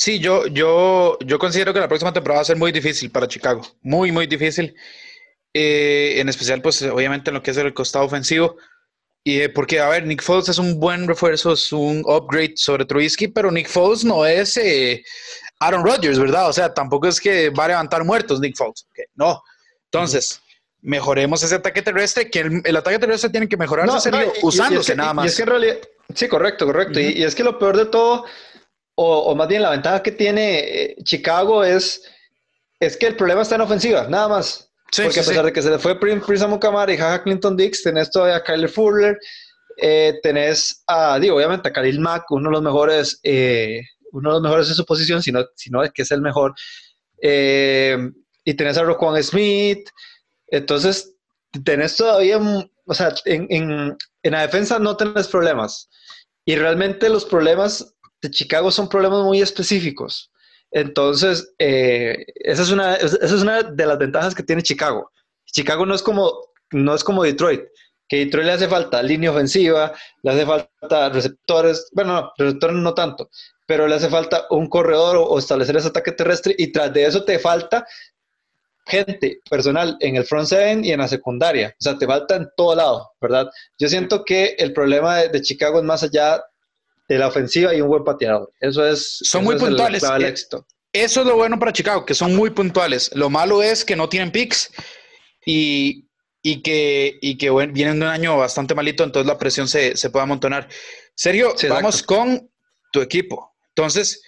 [0.00, 3.28] Sí, yo, yo, yo considero que la próxima temporada va a ser muy difícil para
[3.28, 4.74] Chicago, muy, muy difícil.
[5.52, 8.56] Eh, en especial, pues obviamente en lo que es el costado ofensivo.
[9.22, 12.86] Y eh, porque, a ver, Nick Foles es un buen refuerzo, es un upgrade sobre
[12.86, 15.04] Trubisky, pero Nick Foles no es eh,
[15.58, 16.48] Aaron Rodgers, ¿verdad?
[16.48, 18.86] O sea, tampoco es que va a levantar muertos Nick Foles.
[19.16, 19.42] No,
[19.84, 20.40] entonces,
[20.80, 25.26] mejoremos ese ataque terrestre, que el, ataque terrestre tiene que mejorarse usándose nada más.
[25.26, 25.76] Y es que en realidad,
[26.14, 26.98] sí, correcto, correcto.
[26.98, 28.24] y, es que lo peor de todo,
[29.02, 32.02] o, más bien la ventaja que tiene eh, Chicago es,
[32.78, 34.70] es que el problema está en ofensiva, nada más.
[34.94, 38.10] Porque a pesar de que se le fue Prince Mukamara y Jaja Clinton Dix, tenés
[38.10, 39.18] todavía a Kyler Fuller,
[39.78, 43.80] eh, tenés a, digo, obviamente a Khalil Mack, uno de los mejores, eh,
[44.12, 46.20] uno de los mejores en su posición, si no, si no es que es el
[46.20, 46.52] mejor.
[47.22, 47.96] Eh,
[48.44, 49.88] y tenés a Roquan Smith.
[50.48, 51.14] Entonces,
[51.64, 55.88] tenés todavía, o sea, en, en, en, la defensa no tenés problemas.
[56.44, 60.30] Y realmente los problemas de Chicago son problemas muy específicos.
[60.70, 65.10] Entonces, eh, esa, es una, esa es una de las ventajas que tiene Chicago.
[65.46, 66.32] Chicago no es como,
[66.70, 67.62] no es como Detroit,
[68.08, 69.92] que Detroit le hace falta línea ofensiva,
[70.22, 73.30] le hace falta receptores, bueno, no, receptores no tanto,
[73.66, 77.24] pero le hace falta un corredor o, establecer ese ataque terrestre y tras de eso
[77.24, 77.86] te falta
[78.86, 81.68] gente, personal en el front seven y en la secundaria.
[81.78, 83.48] O sea, te falta en todo lado, ¿verdad?
[83.78, 86.42] Yo siento que el problema de, Chicago es más allá
[87.10, 88.52] de la ofensiva y un buen pateador.
[88.60, 89.18] Eso es.
[89.22, 90.04] Son muy puntuales.
[90.04, 90.34] Eh,
[90.92, 93.10] eso es lo bueno para Chicago, que son muy puntuales.
[93.14, 94.70] Lo malo es que no tienen picks
[95.44, 96.04] y,
[96.40, 100.10] y que, y que vienen de un año bastante malito, entonces la presión se, se
[100.10, 100.68] puede amontonar.
[101.16, 102.48] Sergio, vamos con
[102.92, 103.56] tu equipo.
[103.70, 104.22] Entonces,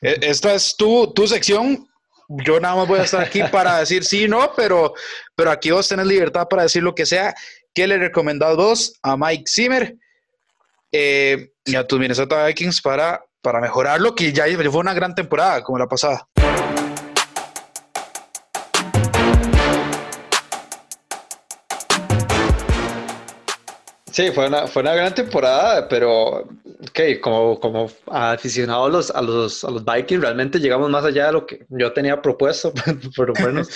[0.00, 1.88] e, esta es tu, tu sección
[2.28, 4.94] yo nada más voy a estar aquí para decir sí no, pero,
[5.34, 7.34] pero aquí vos tenés libertad para decir lo que sea.
[7.74, 9.96] ¿Qué le recomendado vos a Mike Zimmer
[10.92, 14.14] eh, y a tus Minnesota Vikings para, para mejorarlo?
[14.14, 16.26] Que ya fue una gran temporada como la pasada.
[24.10, 26.48] Sí, fue una, fue una gran temporada, pero
[26.88, 31.26] okay, como, como aficionados a los, a, los, a los Vikings, realmente llegamos más allá
[31.26, 32.72] de lo que yo tenía propuesto,
[33.14, 33.68] por lo menos.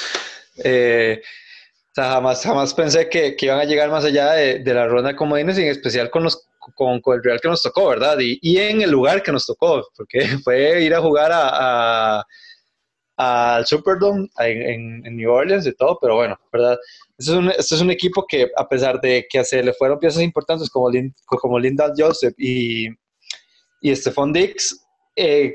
[0.64, 1.22] eh,
[1.92, 4.88] o sea, jamás, jamás pensé que, que, iban a llegar más allá de, de la
[4.88, 8.18] ronda de comodines, y en especial con, los, con, el Real que nos tocó, ¿verdad?
[8.20, 13.56] Y, y, en el lugar que nos tocó, porque fue ir a jugar a, a,
[13.56, 16.78] al Superdome en, en, New Orleans y todo, pero bueno, ¿verdad?
[17.18, 19.98] Este es, un, este es un equipo que, a pesar de que se le fueron
[19.98, 20.90] piezas importantes como,
[21.26, 22.88] como Linda Joseph y,
[23.80, 24.84] y Stephon Dix,
[25.16, 25.54] eh,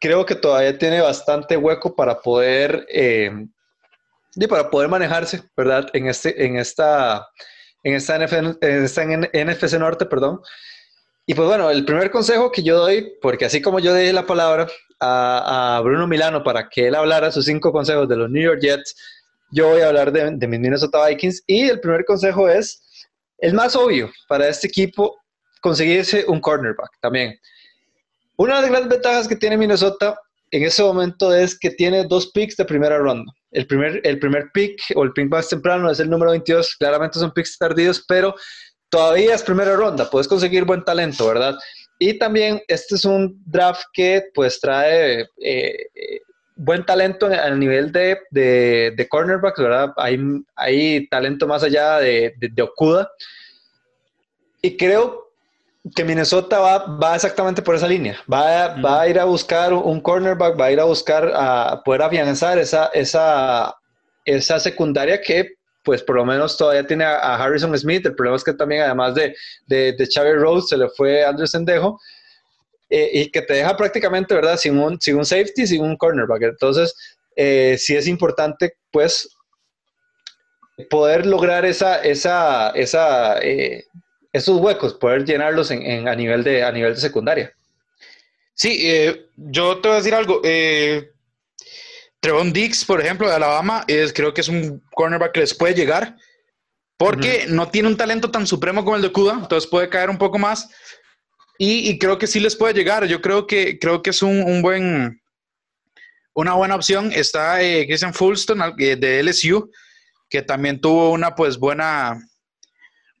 [0.00, 3.30] creo que todavía tiene bastante hueco para poder, eh,
[4.34, 5.88] y para poder manejarse, ¿verdad?
[5.92, 7.28] En, este, en esta,
[7.82, 10.40] en esta, esta NFC Norte, perdón.
[11.26, 14.26] Y pues bueno, el primer consejo que yo doy, porque así como yo di la
[14.26, 14.66] palabra
[15.00, 18.96] a, Bruno Milano para que él hablara sus cinco consejos de los New York Jets,
[19.50, 21.44] yo voy a hablar de, mis Minnesota Vikings.
[21.46, 22.82] Y el primer consejo es
[23.38, 25.16] el más obvio para este equipo,
[25.60, 27.38] conseguirse un cornerback también.
[28.36, 30.18] Una de las ventajas que tiene Minnesota
[30.50, 33.32] en ese momento es que tiene dos picks de primera ronda.
[33.52, 37.18] El primer, el primer pick o el pick más temprano es el número 22, claramente
[37.18, 38.34] son picks tardíos, pero
[38.88, 41.56] todavía es primera ronda, puedes conseguir buen talento, ¿verdad?
[41.98, 45.76] Y también este es un draft que pues trae eh,
[46.56, 49.92] buen talento a nivel de, de, de cornerback, ¿verdad?
[49.96, 50.18] Hay,
[50.56, 53.10] hay talento más allá de, de, de Okuda.
[54.60, 55.31] Y creo
[55.94, 58.16] que Minnesota va, va, exactamente por esa línea.
[58.32, 62.02] Va, va, a ir a buscar un cornerback, va a ir a buscar a poder
[62.02, 63.74] afianzar esa, esa,
[64.24, 68.06] esa secundaria que, pues, por lo menos todavía tiene a, Harrison Smith.
[68.06, 69.34] El problema es que también, además de,
[69.66, 71.98] de, de Xavier Rose, se le fue Andrew Sendejo.
[72.94, 74.58] Eh, y que te deja prácticamente, ¿verdad?
[74.58, 76.42] Sin un, sin un safety, sin un cornerback.
[76.42, 76.94] Entonces,
[77.34, 79.34] eh, sí es importante, pues,
[80.90, 83.86] poder lograr esa, esa, esa eh,
[84.32, 87.52] esos huecos, poder llenarlos en, a, nivel de, a nivel de secundaria.
[88.54, 90.40] Sí, eh, yo te voy a decir algo.
[90.44, 91.10] Eh,
[92.20, 95.74] Trevon Dix, por ejemplo, de Alabama, es, creo que es un cornerback que les puede
[95.74, 96.16] llegar
[97.02, 100.18] porque no tiene un talento tan supremo como el de Cuda, entonces puede caer un
[100.18, 100.70] poco más.
[101.58, 103.06] Y, creo que sí les puede llegar.
[103.06, 105.20] Yo creo que, creo que es un, buen,
[106.34, 107.12] una buena opción.
[107.12, 109.70] Está eh, Christian Fulston de LSU,
[110.28, 112.20] que también tuvo una pues buena,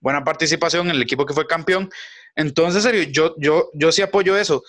[0.02, 1.88] buena participación en el equipo que fue campeón.
[2.34, 4.62] Entonces, serio, yo, yo, yo sí apoyo eso.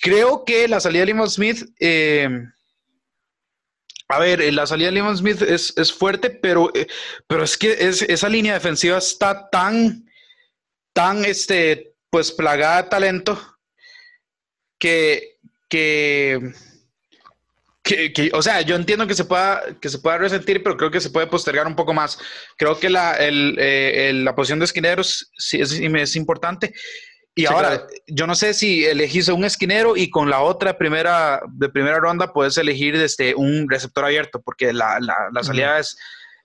[0.00, 2.28] Creo que la salida de Limon Smith, eh,
[4.08, 6.86] a ver, eh, la salida de Limon Smith es, fuerte, pero, eh,
[7.26, 10.06] pero es que esa línea defensiva está tan,
[10.92, 13.58] tan, este, pues plagada de talento
[14.78, 15.38] que,
[15.68, 16.52] que
[17.82, 21.00] que, o sea, yo entiendo que se, pueda, que se pueda resentir, pero creo que
[21.00, 22.18] se puede postergar un poco más.
[22.56, 26.72] Creo que la, eh, la posición de esquineros sí es, es importante.
[27.34, 31.70] Y ahora, yo no sé si elegís un esquinero y con la otra primera, de
[31.70, 35.96] primera ronda puedes elegir desde un receptor abierto, porque la, la, la salida es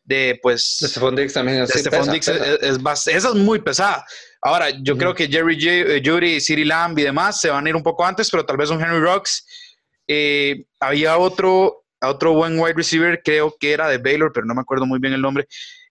[0.06, 0.78] de, pues...
[0.82, 1.66] Stephon Dix también.
[1.66, 4.06] De Stephon Dix Es, esa es muy pesada.
[4.42, 7.84] Ahora, yo creo que Jerry Judy, Siri Lamb y demás se van a ir un
[7.84, 9.46] poco antes, pero tal vez un Henry Rocks
[10.08, 14.62] eh, había otro, otro buen wide receiver, creo que era de Baylor, pero no me
[14.62, 15.48] acuerdo muy bien el nombre.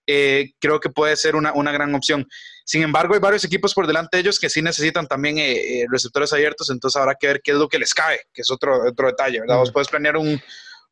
[0.06, 2.26] Eh, creo que puede ser una, gran opción.
[2.64, 6.32] Sin embargo, hay varios equipos por delante de ellos que sí necesitan también eh, receptores
[6.32, 9.08] abiertos, entonces habrá que ver qué es lo que les cae, que es otro, otro
[9.08, 9.58] detalle, ¿verdad?
[9.58, 10.40] Vos puedes planear un,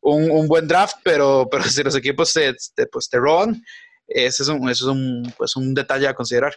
[0.01, 2.55] buen draft, pero, pero si los equipos te,
[2.91, 3.62] pues, te roban,
[4.07, 6.55] ese es, un, eso es un, pues, un detalle a considerar.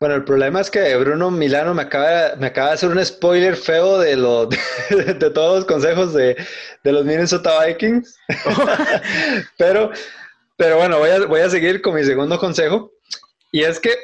[0.00, 3.56] Bueno, el problema es que Bruno Milano me acaba, me acaba de hacer un spoiler
[3.56, 4.46] feo de, lo,
[4.90, 6.36] de, todos los consejos de,
[6.84, 8.16] los Minnesota Vikings.
[9.58, 9.90] pero,
[10.56, 12.92] pero bueno, voy a, voy a seguir con mi segundo consejo.
[13.50, 13.96] Y es que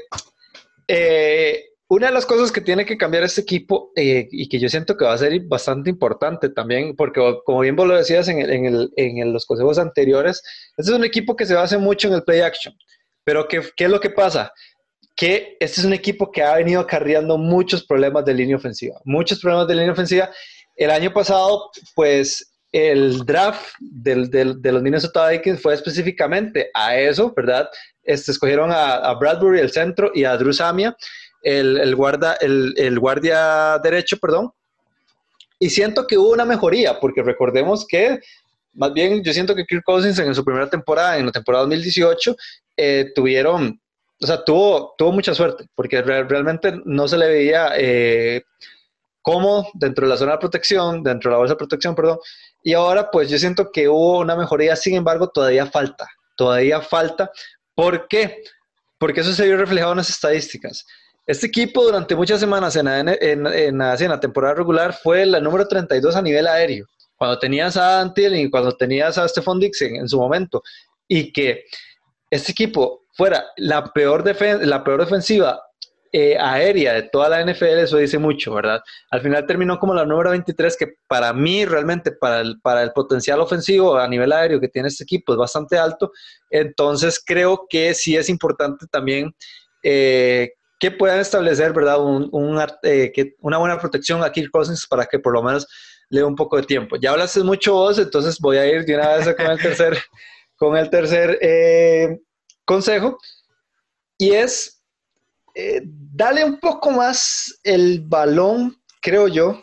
[0.88, 4.68] eh, una de las cosas que tiene que cambiar este equipo eh, y que yo
[4.68, 8.40] siento que va a ser bastante importante también, porque como bien vos lo decías en,
[8.40, 10.42] en, el, en los consejos anteriores,
[10.76, 12.74] este es un equipo que se basa mucho en el play action.
[13.22, 14.52] Pero ¿qué, qué es lo que pasa?
[15.16, 19.40] Que este es un equipo que ha venido acarreando muchos problemas de línea ofensiva, muchos
[19.40, 20.30] problemas de línea ofensiva.
[20.76, 27.32] El año pasado, pues el draft del, de los Minnesota Vikings fue específicamente a eso,
[27.36, 27.68] ¿verdad?
[28.02, 30.96] Este, escogieron a, Bradbury, el centro, y a Drew Samia,
[31.42, 34.50] el, guarda, el, el guardia derecho, perdón.
[35.60, 38.18] Y siento que hubo una mejoría, porque recordemos que
[38.74, 42.36] más bien yo siento que Kirk Cousins en su primera temporada, en la temporada 2018,
[42.76, 43.80] eh, tuvieron
[44.20, 48.42] o sea, tuvo, tuvo mucha suerte, porque realmente no se le veía eh,
[49.22, 52.18] cómo dentro de la zona de protección, dentro de la bolsa de protección, perdón,
[52.62, 56.06] y ahora pues yo siento que hubo una mejoría, sin embargo, todavía falta,
[56.36, 57.30] todavía falta.
[57.74, 58.42] ¿Por qué?
[58.98, 60.86] Porque eso se vio reflejado en las estadísticas.
[61.26, 65.66] Este equipo durante muchas semanas en la, en, en, la temporada regular fue la número
[65.66, 66.86] 32 a nivel aéreo.
[67.16, 70.62] Cuando tenías a Antil y cuando tenías a Stephon Dixon en su momento.
[71.08, 71.64] Y que
[72.30, 74.24] este equipo fuera la peor,
[74.66, 75.60] la peor defensiva
[76.16, 78.80] eh, aérea de toda la NFL, eso dice mucho, ¿verdad?
[79.10, 82.92] Al final terminó como la número 23, que para mí realmente, para el, para el
[82.92, 86.12] potencial ofensivo a nivel aéreo que tiene este equipo es bastante alto.
[86.50, 89.34] Entonces creo que sí es importante también
[89.82, 91.98] eh, que puedan establecer, ¿verdad?
[92.84, 95.66] Eh, una buena protección a Kirk Cousins para que por lo menos
[96.10, 96.94] le dé un poco de tiempo.
[96.94, 99.98] Ya hablaste mucho vos, entonces voy a ir de una vez con el tercer,
[100.56, 101.40] con el tercer
[102.64, 103.18] consejo.
[104.18, 104.74] Y es
[105.54, 109.62] eh, dale un poco más el balón, creo yo,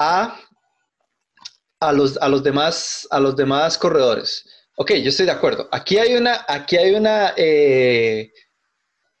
[0.00, 0.40] a,
[1.78, 4.44] a, los, a, los, demás, a los demás corredores.
[4.76, 5.68] Ok, yo estoy de acuerdo.
[5.70, 8.32] Aquí hay una, aquí hay una, eh,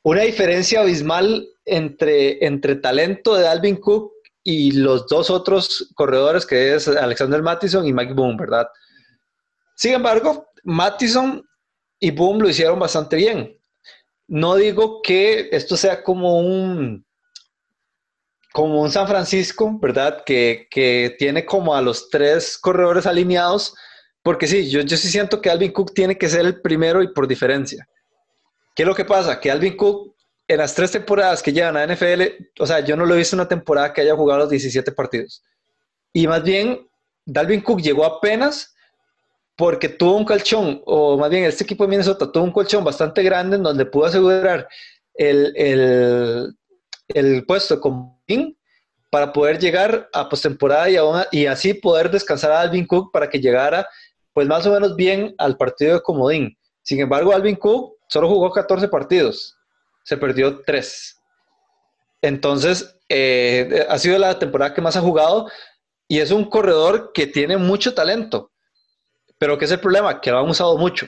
[0.02, 4.12] una diferencia abismal entre, entre talento de Alvin Cook
[4.42, 8.66] y los dos otros corredores que es Alexander Mattison y Mike Boone, ¿verdad?
[9.76, 11.44] Sin embargo, Mattison
[11.98, 13.56] y Boone lo hicieron bastante bien
[14.26, 17.04] no digo que esto sea como un
[18.52, 20.22] como un San Francisco, ¿verdad?
[20.24, 23.74] Que, tiene como a los tres corredores alineados,
[24.22, 27.12] porque sí, yo, yo sí siento que Alvin Cook tiene que ser el primero y
[27.12, 27.88] por diferencia.
[28.76, 29.40] ¿Qué es lo que pasa?
[29.40, 30.14] Que Alvin Cook,
[30.46, 32.22] en las tres temporadas que llevan a NFL,
[32.60, 35.42] o sea, yo no lo he visto una temporada que haya jugado los 17 partidos.
[36.12, 36.88] Y más bien,
[37.26, 38.73] Dalvin Cook llegó apenas
[39.56, 43.22] porque tuvo un colchón, o más bien este equipo de Minnesota tuvo un colchón bastante
[43.22, 44.68] grande en donde pudo asegurar
[45.14, 46.56] el, el,
[47.08, 48.14] el puesto con
[49.10, 50.96] para poder llegar a postemporada y,
[51.38, 53.86] y así poder descansar a Alvin Cook para que llegara
[54.32, 56.58] pues más o menos bien al partido de comodín.
[56.82, 59.56] Sin embargo, Alvin Cook solo jugó 14 partidos,
[60.02, 61.20] se perdió 3.
[62.22, 65.48] Entonces, eh, ha sido la temporada que más ha jugado
[66.08, 68.50] y es un corredor que tiene mucho talento.
[69.38, 70.20] Pero ¿qué es el problema?
[70.20, 71.06] Que lo han usado mucho.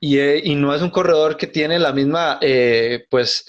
[0.00, 3.46] Y, eh, y no es un corredor que tiene la misma, eh, pues,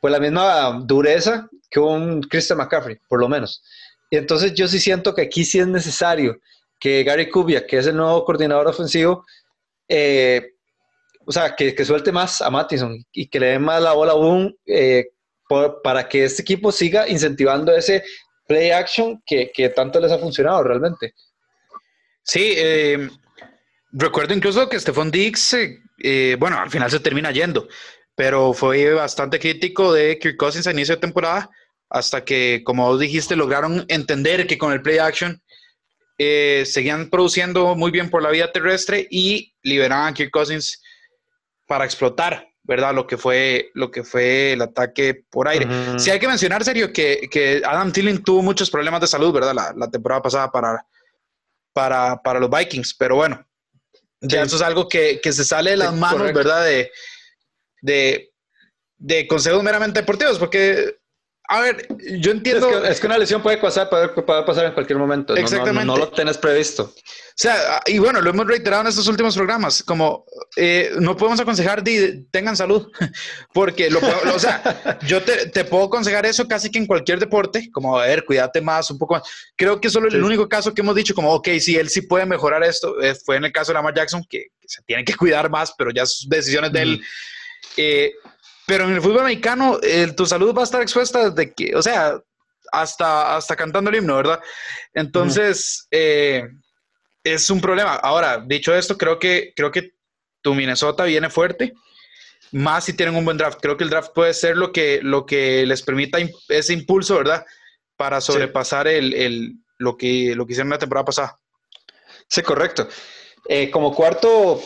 [0.00, 3.62] pues la misma dureza que un Christian McCaffrey, por lo menos.
[4.10, 6.38] Y entonces yo sí siento que aquí sí es necesario
[6.80, 9.26] que Gary Kubia, que es el nuevo coordinador ofensivo,
[9.86, 10.54] eh,
[11.26, 14.12] o sea, que, que, suelte más a Mattison y que le dé más la bola
[14.12, 14.54] a Boom
[15.82, 18.02] para que este equipo siga incentivando ese
[18.46, 21.12] play action que, que tanto les ha funcionado realmente.
[22.22, 22.54] Sí,
[23.92, 27.68] Recuerdo incluso que Stephon Diggs, eh, eh, bueno, al final se termina yendo,
[28.14, 31.50] pero fue bastante crítico de Kirk Cousins a inicio de temporada,
[31.88, 35.42] hasta que, como vos dijiste, lograron entender que con el play action
[36.18, 40.82] eh, seguían produciendo muy bien por la vía terrestre y liberaban a Kirk Cousins
[41.66, 42.94] para explotar, ¿verdad?
[42.94, 45.66] Lo que fue, lo que fue el ataque por aire.
[45.98, 49.74] Sí hay que mencionar, serio, que, Adam Thielen tuvo muchos problemas de salud, ¿verdad?
[49.74, 50.84] La, temporada pasada para,
[51.72, 53.47] para, para los Vikings, pero bueno,
[54.20, 56.64] ya eso es algo que, se sale de las manos, ¿verdad?
[56.64, 56.90] De,
[57.82, 58.32] de,
[58.96, 60.97] de consejos meramente deportivos, porque
[61.50, 61.88] a ver,
[62.18, 62.84] yo entiendo.
[62.84, 64.08] Es que, una lesión puede pasar, puede,
[64.44, 65.34] pasar en cualquier momento.
[65.34, 65.86] Exactamente.
[65.86, 66.92] No, lo tenés previsto.
[66.94, 70.26] O sea, y bueno, lo hemos reiterado en estos últimos programas, como
[70.56, 72.90] eh, no podemos aconsejar de tengan salud,
[73.54, 73.98] porque lo,
[74.34, 78.26] o sea, yo te, puedo aconsejar eso casi que en cualquier deporte, como a ver,
[78.26, 79.22] cuídate más, un poco más.
[79.56, 82.26] Creo que solo el único caso que hemos dicho, como, ok, sí, él sí puede
[82.26, 85.48] mejorar esto, eh, fue en el caso de Lamar Jackson, que, se tiene que cuidar
[85.48, 87.02] más, pero ya sus decisiones de él.
[87.78, 88.12] Eh,
[88.68, 89.80] pero en el fútbol americano,
[90.14, 92.20] tu salud va a estar expuesta desde que, o sea,
[92.70, 94.40] hasta, hasta cantando el himno, ¿verdad?
[94.92, 96.46] Entonces, eh,
[97.24, 97.94] es un problema.
[97.94, 99.94] Ahora, dicho esto, creo que, creo que
[100.42, 101.72] tu Minnesota viene fuerte,
[102.52, 103.58] más si tienen un buen draft.
[103.62, 106.18] Creo que el draft puede ser lo que, lo que les permita
[106.50, 107.46] ese impulso, ¿verdad?
[107.96, 111.38] Para sobrepasar el, el, lo, que, lo que hicieron la temporada pasada.
[112.28, 112.86] Sí, correcto.
[113.48, 114.60] Eh, como cuarto,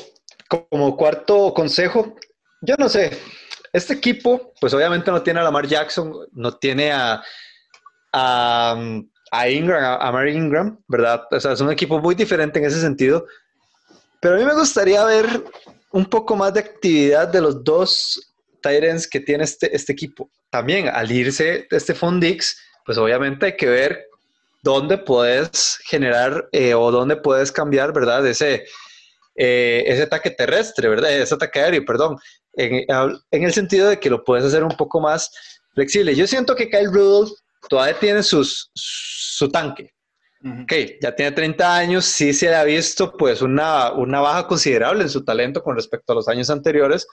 [0.48, 2.16] como cuarto consejo,
[2.62, 3.16] yo no sé,
[3.72, 7.22] este equipo, pues obviamente no tiene a Lamar Jackson, no tiene a,
[9.48, 11.22] Ingram, a Mary Ingram, ¿verdad?
[11.30, 13.26] O sea, es un equipo muy diferente en ese sentido.
[14.20, 15.44] Pero a mí me gustaría ver
[15.90, 20.30] un poco más de actividad de los dos Tyrants que tiene este, este equipo.
[20.50, 24.04] También al irse este Fondix, pues obviamente hay que ver
[24.62, 28.24] dónde puedes generar eh, o dónde puedes cambiar, ¿verdad?
[28.26, 28.64] Ese,
[29.34, 31.10] eh, ese ataque terrestre, ¿verdad?
[31.10, 32.18] Ese ataque aéreo, perdón
[32.54, 35.30] en, el sentido de que lo puedes hacer un poco más
[35.74, 36.14] flexible.
[36.14, 37.32] Yo siento que Kyle Rudolph
[37.68, 39.92] todavía tiene sus, su tanque.
[40.44, 45.08] Ok, ya tiene 30 años, sí se ha visto pues una, una baja considerable en
[45.08, 47.06] su talento con respecto a los años anteriores.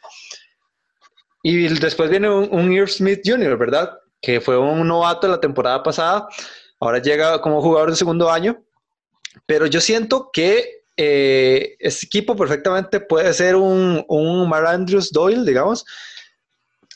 [1.44, 4.00] Y después viene un, un Irv Smith Jr., ¿verdad?
[4.20, 6.28] Que fue un novato la temporada pasada,
[6.80, 8.64] ahora llega como jugador de segundo año,
[9.46, 15.46] pero yo siento que eh, este equipo perfectamente puede ser un, un Mar Andrews Doyle,
[15.46, 15.86] digamos,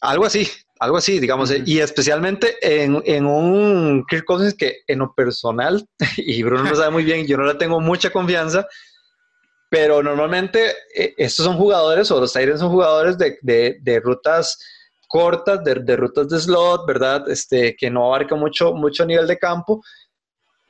[0.01, 0.45] algo así,
[0.77, 5.87] Algo así, digamos, y especialmente en, en, un Kirk Cousins que en lo personal,
[6.17, 8.67] y Bruno lo sabe muy bien, yo no le tengo mucha confianza,
[9.69, 14.59] pero normalmente eh, estos son jugadores, o los Tyrants son jugadores de, de, de rutas
[15.07, 17.29] cortas, de, de, rutas de slot, ¿verdad?
[17.29, 19.81] Este, que no abarca mucho, mucho nivel de campo.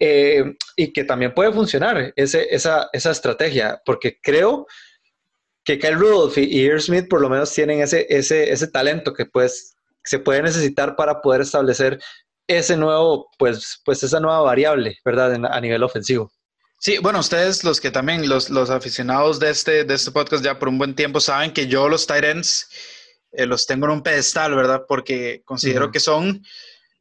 [0.06, 4.68] Eh, y que también puede funcionar ese, esa, esa estrategia, porque creo
[5.64, 9.26] que Kyle Rudolph y Ear Smith por lo menos tienen ese, ese, ese talento que
[9.26, 12.01] pues se puede necesitar para poder establecer
[12.47, 15.36] ese nuevo, pues, pues esa nueva variable, ¿verdad?
[15.45, 16.30] a nivel ofensivo.
[16.80, 20.60] Sí, bueno, ustedes, los que también, los, los aficionados de este, de este podcast ya
[20.60, 22.68] por un buen tiempo saben que yo los Tyrants
[23.32, 24.84] eh, los tengo en un pedestal, ¿verdad?
[24.86, 26.43] Porque considero que son,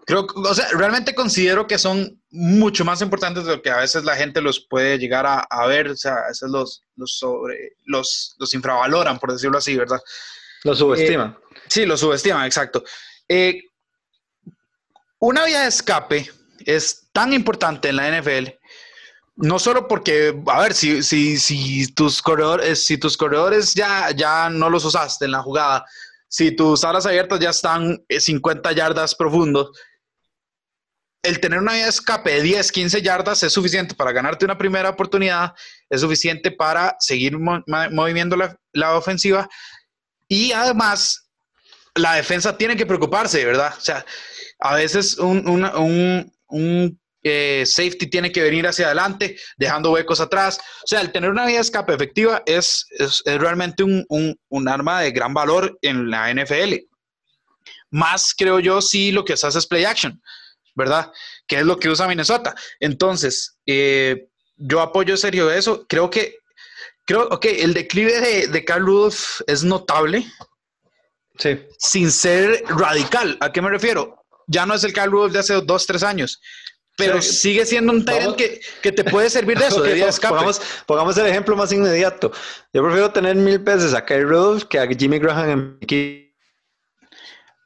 [0.07, 4.05] creo, o sea, realmente considero que son mucho más importantes de lo que a veces
[4.05, 7.77] la gente los puede llegar a, a ver, o sea, a veces los, los, sobre,
[7.85, 10.01] los, los infravaloran, por decirlo así, ¿verdad?
[10.65, 11.31] Los subestiman.
[11.31, 12.83] Eh, sí, los subestiman, exacto.
[13.29, 13.63] Eh,
[15.19, 16.31] una vía de escape
[16.65, 18.49] es tan importante en la NFL,
[19.37, 24.51] no solo porque, a ver, si, si, si, tus, corredores, si tus corredores ya, ya
[24.51, 25.85] no los usaste en la jugada,
[26.29, 29.71] si tus alas abiertas ya están 50 eh, yardas profundos,
[31.23, 34.59] el tener una vía de escape de 10, 15 yardas es suficiente para ganarte una
[34.59, 35.55] primera oportunidad,
[35.89, 38.37] es suficiente para seguir moviendo
[38.73, 39.49] la, ofensiva
[40.27, 41.29] y además,
[41.95, 43.75] la defensa tiene que preocuparse, ¿verdad?
[43.77, 44.05] O sea,
[44.59, 50.59] a veces un, eh, safety tiene que venir hacia adelante, dejando huecos atrás.
[50.83, 52.87] O sea, el tener una vía de escape efectiva es,
[53.25, 54.05] realmente un,
[54.49, 56.77] un, arma de gran valor en la NFL.
[57.91, 60.21] Más, creo yo, sí lo que se hace es play action,
[60.75, 61.13] ¿verdad?
[61.47, 62.55] Que es lo que usa Minnesota.
[62.81, 65.87] Entonces, eh, yo apoyo serio eso.
[65.89, 66.43] Creo que
[67.05, 70.25] Creo, ok, el declive de, de Carl Rudolph es notable.
[71.39, 71.59] Sí.
[71.79, 73.37] Sin ser radical.
[73.41, 74.25] ¿A qué me refiero?
[74.47, 76.41] Ya no es el Carl Rudolph de hace dos, tres años.
[76.97, 80.13] Pero sigue siendo un talent que, que, te puede servir de eso, okay, de.
[80.21, 82.31] Pongamos, pongamos, el ejemplo más inmediato.
[82.73, 85.87] Yo prefiero tener mil veces a Kyle Rudolph que a Jimmy Graham en mi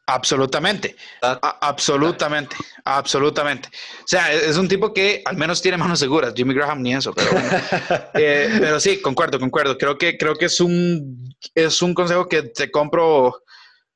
[0.08, 2.54] Absolutamente, absolutamente,
[2.84, 3.68] absolutamente.
[3.98, 6.32] O sea, es un tipo que al menos tiene manos seguras.
[6.36, 7.30] Jimmy Graham ni eso, pero,
[8.14, 9.76] eh, pero sí, concuerdo, concuerdo.
[9.76, 13.42] Creo que creo que es un es un consejo que te compro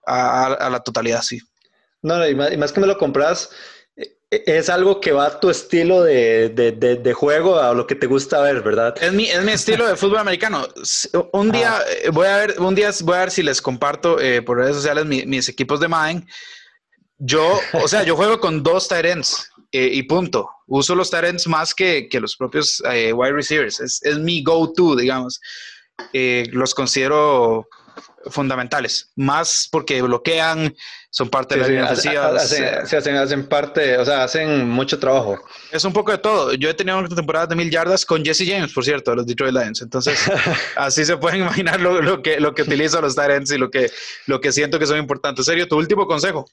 [0.05, 1.39] a, a la totalidad, sí.
[2.03, 3.51] No, y más, y más que me lo compras,
[4.31, 8.07] es algo que va a tu estilo de, de, de, juego, a lo que te
[8.07, 8.95] gusta ver, ¿verdad?
[9.01, 10.69] Es mi, es mi estilo de fútbol americano.
[11.33, 14.41] Un día eh, voy a ver, un día voy a ver si les comparto eh,
[14.41, 16.29] por redes sociales mis equipos de Madden.
[17.19, 20.49] Yo, o sea, yo juego con dos tight ends eh, y punto.
[20.69, 23.81] Uso los tight ends más que, que los propios wide receivers.
[23.81, 25.41] Es, es mi go-to, digamos.
[26.13, 27.67] los considero
[28.31, 30.75] fundamentales, más porque bloquean,
[31.11, 32.29] son parte de la línea defensiva.
[32.29, 35.39] Hacen, hacen, parte, o sea, hacen mucho trabajo.
[35.73, 36.55] Es un poco de todo.
[36.55, 39.53] Yo he tenido temporadas de mil yardas con Jesse James, por cierto, de los Detroit
[39.53, 39.83] Lions.
[39.83, 40.19] Entonces,
[40.77, 43.91] así se pueden imaginar lo, lo, que, lo que utilizo los Tyrants y lo que,
[44.27, 45.47] lo que siento que son importantes.
[45.47, 46.47] serio, tu último consejo.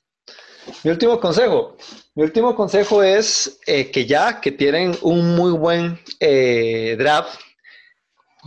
[0.84, 1.78] Mi último consejo.
[2.16, 7.40] Mi último consejo es eh, que ya que tienen un muy buen eh, draft,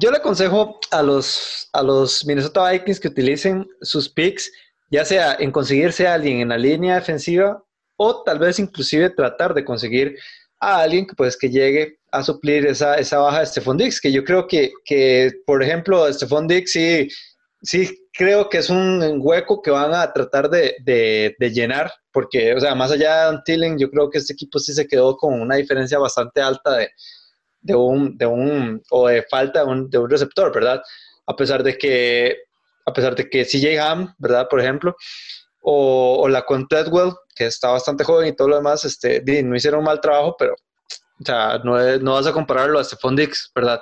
[0.01, 4.51] yo le aconsejo a los, a los Minnesota Vikings que utilicen sus picks,
[4.91, 7.63] ya sea en conseguirse a alguien en la línea defensiva
[7.97, 10.17] o tal vez inclusive tratar de conseguir
[10.59, 14.13] a alguien que, pues, que llegue a suplir esa, esa baja de Stephon Dix, que
[14.13, 17.09] yo creo que, que por ejemplo, Stephon Dix sí,
[17.63, 22.55] sí creo que es un hueco que van a tratar de, de, de llenar, porque,
[22.55, 25.41] o sea, más allá de Antillen, yo creo que este equipo sí se quedó con
[25.41, 26.91] una diferencia bastante alta de,
[27.61, 30.83] de un, de un, o de falta de un, de un receptor, ¿verdad?
[31.27, 32.37] A pesar de que,
[32.91, 34.49] a pesar de que CJ Ham, ¿verdad?
[34.49, 34.97] Por ejemplo,
[35.63, 39.81] o, la con Treadwell, que está bastante joven y todo lo demás, este, no hicieron
[39.81, 43.81] un mal trabajo, pero, o sea, no, no vas a compararlo a Stephon Dix, ¿verdad?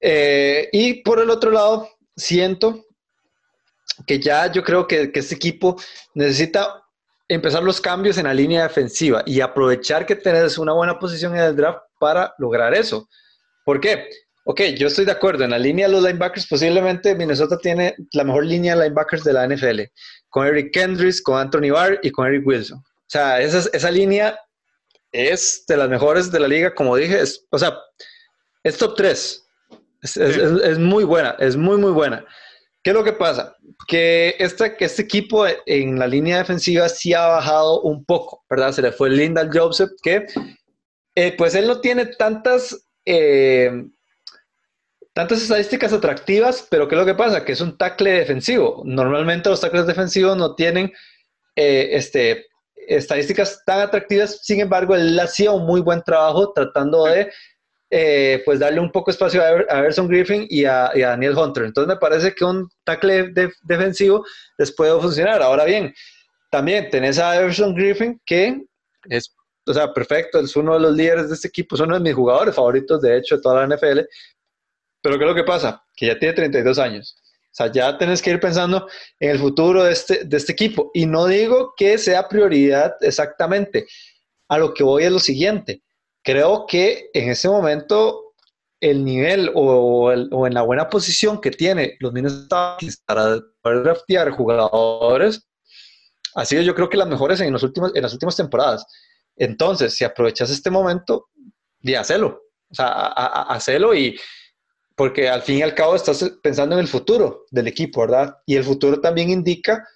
[0.00, 2.84] Eh, y por el otro lado, siento
[4.06, 5.76] que ya yo creo que, que este equipo
[6.14, 6.82] necesita
[7.28, 11.42] empezar los cambios en la línea defensiva y aprovechar que tenés una buena posición en
[11.42, 13.08] el draft para lograr eso.
[13.64, 14.08] ¿Por qué?
[14.48, 15.42] Ok, yo estoy de acuerdo.
[15.42, 19.32] En la línea de los linebackers, posiblemente Minnesota tiene la mejor línea de linebackers de
[19.32, 19.80] la NFL,
[20.28, 22.78] con Eric Kendricks, con Anthony Barr y con Eric Wilson.
[22.78, 24.38] O sea, esa, esa línea
[25.10, 27.20] es de las mejores de la liga, como dije.
[27.50, 27.76] o sea,
[28.62, 29.44] es top 3.
[30.02, 32.24] Es, es, es, muy buena, es muy, muy buena.
[32.84, 33.56] ¿Qué es lo que pasa?
[33.88, 38.70] Que este, que este equipo en la línea defensiva sí ha bajado un poco, ¿verdad?
[38.70, 40.24] Se le fue Linda Joseph, que
[41.16, 43.72] eh, pues él no tiene tantas, eh,
[45.16, 47.42] tantas estadísticas atractivas, pero ¿qué es lo que pasa?
[47.42, 48.82] Que es un tackle defensivo.
[48.84, 50.92] Normalmente los tackles defensivos no tienen
[51.56, 52.44] eh, este,
[52.86, 57.32] estadísticas tan atractivas, sin embargo, él hacía un muy buen trabajo tratando de
[57.88, 61.64] eh, pues darle un poco espacio a, Everson Griffin y a, Daniel Hunter.
[61.64, 64.22] Entonces me parece que un tackle defensivo
[64.58, 65.40] les puede funcionar.
[65.40, 65.94] Ahora bien,
[66.50, 68.66] también tenés a Everson Griffin que
[69.08, 69.34] es,
[69.66, 72.14] o sea, perfecto, es uno de los líderes de este equipo, es uno de mis
[72.14, 74.00] jugadores favoritos, de hecho, de toda la NFL.
[75.06, 75.84] Pero ¿qué es lo que pasa?
[75.94, 77.16] Que ya tiene 32 años.
[77.22, 78.88] O sea, ya tenés que ir pensando
[79.20, 80.90] en el futuro de este, de este equipo.
[80.94, 83.86] Y no digo que sea prioridad exactamente.
[84.48, 85.84] A lo que voy es lo siguiente.
[86.24, 88.34] Creo que en ese momento
[88.80, 92.76] el nivel o, o en la buena posición que tiene los Minnesota
[93.06, 95.46] para poder draftear jugadores
[96.34, 98.84] ha sido yo creo que las mejores en, los últimos, en las últimas temporadas.
[99.36, 101.28] Entonces, si aprovechas este momento,
[101.96, 102.42] hacelo.
[102.68, 103.06] O sea,
[103.44, 104.18] hacelo y,
[104.96, 108.38] porque al fin y al cabo estás pensando en el futuro del equipo, ¿verdad?
[108.46, 109.86] Y el futuro también indica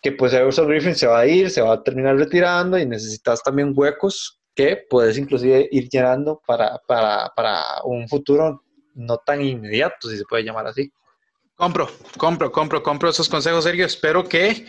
[0.00, 3.42] que pues Everson Griffin se va a ir, se va a terminar retirando y necesitas
[3.42, 6.80] también huecos que puedes inclusive ir llenando para,
[7.82, 8.62] un futuro
[8.94, 10.92] no tan inmediato, si se puede llamar así.
[11.56, 13.86] Compro, compro, compro, compro esos consejos, Sergio.
[13.86, 14.66] Espero que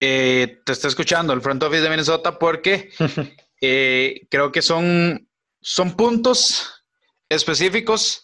[0.00, 2.90] eh, te esté escuchando el front office de Minnesota porque
[3.60, 5.26] eh, creo que son,
[5.62, 6.84] son puntos
[7.30, 8.23] específicos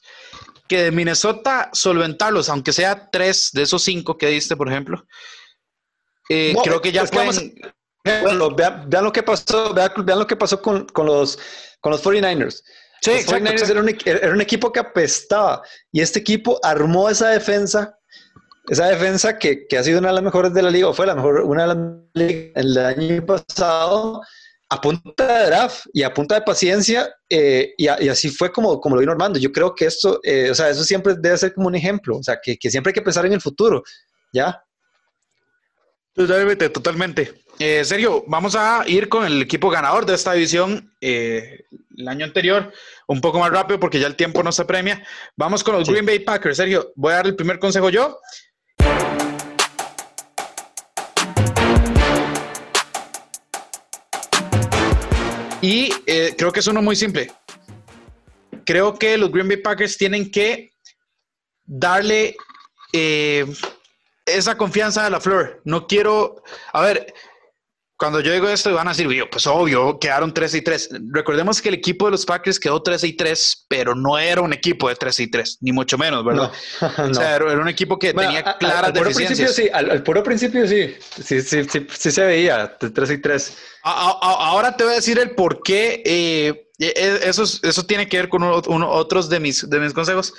[0.71, 5.05] que de Minnesota solventarlos, aunque sea tres de esos cinco que diste, por ejemplo,
[6.29, 7.61] eh, creo que ya pueden...
[8.23, 11.39] bueno, vean, lo que pasó, vean, lo que pasó con, los,
[11.81, 12.63] con los 49ers.
[13.03, 13.69] Sí, los 49ers
[14.07, 15.61] Era, un, equipo que apestaba
[15.91, 17.99] y este equipo armó esa defensa,
[18.69, 21.05] esa defensa que, que, ha sido una de las mejores de la liga, o fue
[21.05, 21.79] la mejor, una de las
[22.15, 24.23] ligas el año pasado,
[24.73, 28.95] a punta de draft y a punta de paciencia, eh, y, así fue como, como
[28.95, 29.39] lo vino armando.
[29.39, 32.23] Yo creo que esto, eh, o sea, eso siempre debe ser como un ejemplo, o
[32.23, 33.83] sea, que, siempre hay que pensar en el futuro,
[34.33, 34.63] ¿ya?
[36.15, 37.43] Totalmente, totalmente.
[37.59, 42.73] Eh, Sergio, vamos a ir con el equipo ganador de esta división el año anterior,
[43.09, 45.05] un poco más rápido porque ya el tiempo no se premia.
[45.37, 46.57] Vamos con los Green Bay Packers.
[46.57, 48.19] Sergio, voy a dar el primer consejo yo
[55.63, 57.31] Y eh, creo que es uno muy simple.
[58.65, 60.73] Creo que los Green Bay Packers tienen que
[61.65, 62.37] darle
[62.93, 63.47] eh,
[64.25, 65.61] esa confianza a la flor.
[65.65, 66.43] No quiero,
[66.73, 67.13] a ver,
[68.01, 70.89] cuando yo digo esto, van a decir, pues obvio, quedaron 3 y 3.
[71.11, 74.55] Recordemos que el equipo de los Packers quedó 3 y 3, pero no era un
[74.55, 76.51] equipo de 3 y 3, ni mucho menos, ¿verdad?
[77.11, 79.55] O sea, era, un equipo que tenía claras al deficiencias.
[79.55, 80.95] Sí, al, puro principio sí.
[81.23, 83.59] Sí, sí, sí, sí se veía, 3 y 3.
[83.83, 86.03] ahora te voy a decir el por qué.
[86.07, 89.93] Eh, e, e, eso, eso tiene que ver con uno, otros de mis, de mis
[89.93, 90.33] consejos.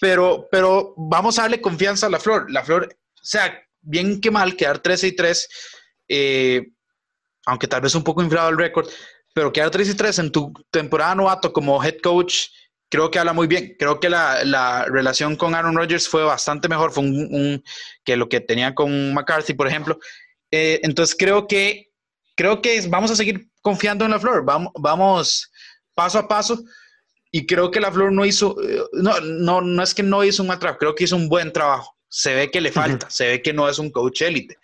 [0.00, 2.50] Pero, pero vamos a darle confianza a la flor.
[2.50, 5.48] La flor, o sea, bien que mal quedar 3 y 3.
[6.08, 6.72] Eh,
[7.46, 8.88] aunque tal vez un poco inflado el récord,
[9.32, 12.48] pero quedar 3 y 3 en tu temporada novato como head coach,
[12.88, 13.76] creo que habla muy bien.
[13.78, 17.62] Creo que la, la relación con Aaron Rodgers fue bastante mejor fue un,
[18.04, 19.98] que lo que tenía con McCarthy, por ejemplo.
[20.50, 21.90] Eh, entonces creo que,
[22.34, 24.44] creo que vamos a seguir confiando en la Flor.
[24.44, 25.50] Vamos, vamos
[25.94, 26.58] paso a paso.
[27.30, 30.42] Y creo que la Flor no hizo, eh, no, no, no es que no hizo
[30.42, 31.94] un mal trabajo, creo que hizo un buen trabajo.
[32.08, 34.56] Se ve que le falta, se ve que no es un coach élite.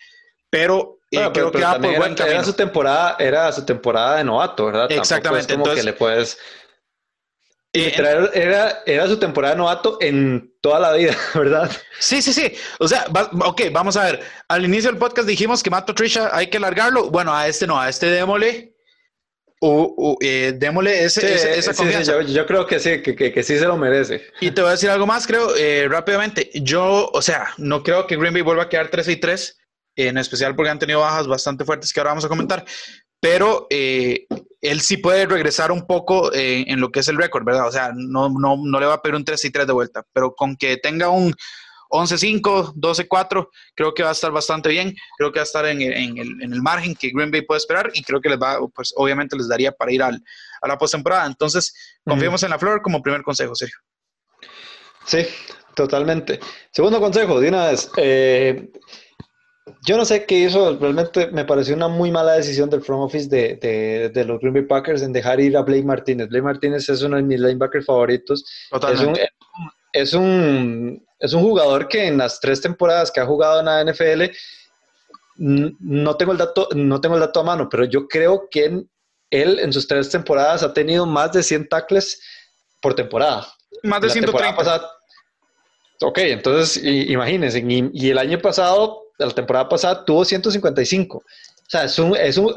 [0.48, 4.90] Pero creo que era, su temporada, era su temporada de novato, ¿verdad?
[4.90, 5.54] Exactamente.
[5.54, 6.38] como que le puedes.
[7.74, 7.94] Eh,
[8.34, 11.70] era, era su temporada de novato en toda la vida, ¿verdad?
[11.98, 12.52] Sí, sí, sí.
[12.78, 13.06] O sea,
[13.44, 14.20] ok, vamos a ver.
[14.48, 17.10] Al inicio del podcast dijimos que Matt Patricia hay que largarlo.
[17.10, 18.70] Bueno, a este no, a este démosle.
[19.64, 22.20] O, eh, démosle ese, esa confianza.
[22.22, 24.26] yo, creo que sí, que, que, sí se lo merece.
[24.40, 26.50] Y te voy a decir algo más, creo, eh, rápidamente.
[26.52, 29.61] Yo, o sea, no creo que Green Bay vuelva a quedar 3 y 3
[29.96, 32.64] en especial porque han tenido bajas bastante fuertes que ahora vamos a comentar,
[33.20, 34.26] pero eh,
[34.60, 37.68] él sí puede regresar un poco eh, en lo que es el récord, ¿verdad?
[37.68, 40.04] O sea, no, no, no le va a pedir un 3 y 3 de vuelta,
[40.12, 41.34] pero con que tenga un
[41.92, 45.82] 11-5, 12-4, creo que va a estar bastante bien, creo que va a estar en,
[45.82, 48.58] en, el, en, el, margen que Green Bay puede esperar y creo que les va,
[48.74, 50.20] pues obviamente les daría para ir al,
[50.62, 51.26] a la postemporada.
[51.26, 51.74] Entonces,
[52.04, 53.78] confiemos en la flor como primer consejo, Sergio.
[55.04, 55.26] Sí,
[55.74, 56.40] totalmente.
[56.70, 57.90] Segundo consejo, de una vez.
[57.96, 58.70] Eh,
[59.86, 63.28] yo no sé qué hizo, realmente me pareció una muy mala decisión del front office
[63.28, 66.28] de, de, los Green Bay Packers en dejar ir a Blake Martínez.
[66.28, 68.44] Blake Martínez es uno de mis linebackers favoritos.
[69.92, 73.84] Es un, es un, jugador que en las tres temporadas que ha jugado en la
[73.84, 74.34] NFL,
[75.36, 78.84] no tengo el dato, no tengo el dato a mano, pero yo creo que
[79.30, 82.20] él en sus tres temporadas ha tenido más de 100 tackles
[82.80, 83.46] por temporada.
[83.84, 84.90] Más de 130.
[86.00, 91.18] ok, entonces imagínense, y el año pasado la temporada pasada tuvo 155.
[91.18, 91.24] O
[91.68, 92.54] sea, es un, es un,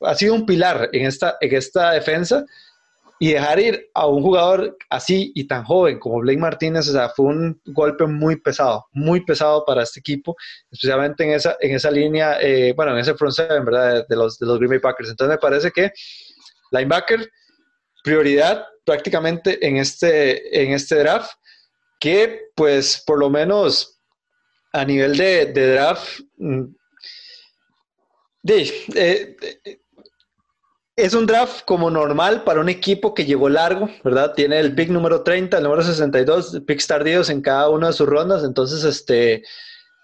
[0.00, 2.44] ha sido un pilar en esta, en esta defensa
[3.22, 7.10] y dejar ir a un jugador así y tan joven como Blake Martínez, o sea,
[7.10, 10.34] fue un golpe muy pesado, muy pesado para este equipo,
[10.70, 14.06] especialmente en esa, en esa línea, eh, bueno, en ese front seven, ¿verdad?
[14.08, 15.10] De los, de los Green Bay Packers.
[15.10, 15.92] Entonces me parece que
[16.70, 17.30] linebacker,
[18.02, 21.32] prioridad prácticamente en este, en este draft,
[22.00, 23.99] que pues por lo menos
[24.72, 26.64] a nivel de, draft, mm,
[28.42, 29.36] de, eh,
[30.96, 34.34] es un draft como normal para un equipo que llegó largo, ¿verdad?
[34.34, 38.08] Tiene el pick número 30, el número 62, picks tardíos en cada una de sus
[38.08, 39.42] rondas, entonces, este,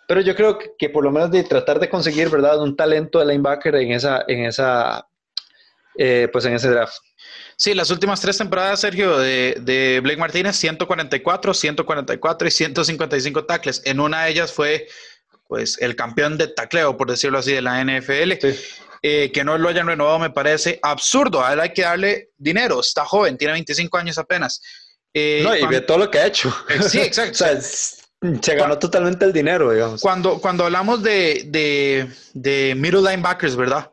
[0.08, 2.62] pero yo creo que, por lo menos de tratar de conseguir, ¿verdad?
[2.62, 5.06] Un talento de linebacker en esa, en esa,
[5.98, 6.96] eh, pues en ese draft.
[7.56, 13.82] Sí, las últimas tres temporadas, Sergio, de, de, Blake Martínez, 144, 144 y 155 tackles.
[13.84, 14.88] En una de ellas fue,
[15.48, 18.32] pues, el campeón de tacleo, por decirlo así, de la NFL.
[18.40, 18.58] Sí.
[19.02, 21.44] Eh, que no lo hayan renovado me parece absurdo.
[21.44, 22.80] A él hay que darle dinero.
[22.80, 24.60] Está joven, tiene 25 años apenas.
[25.14, 26.54] Eh, no, y ve todo lo que ha hecho.
[26.68, 27.44] Eh, sí, exacto.
[28.42, 30.00] se ganó totalmente el dinero, digamos.
[30.00, 33.90] Cuando, cuando hablamos de, de, de middle linebackers, ¿verdad?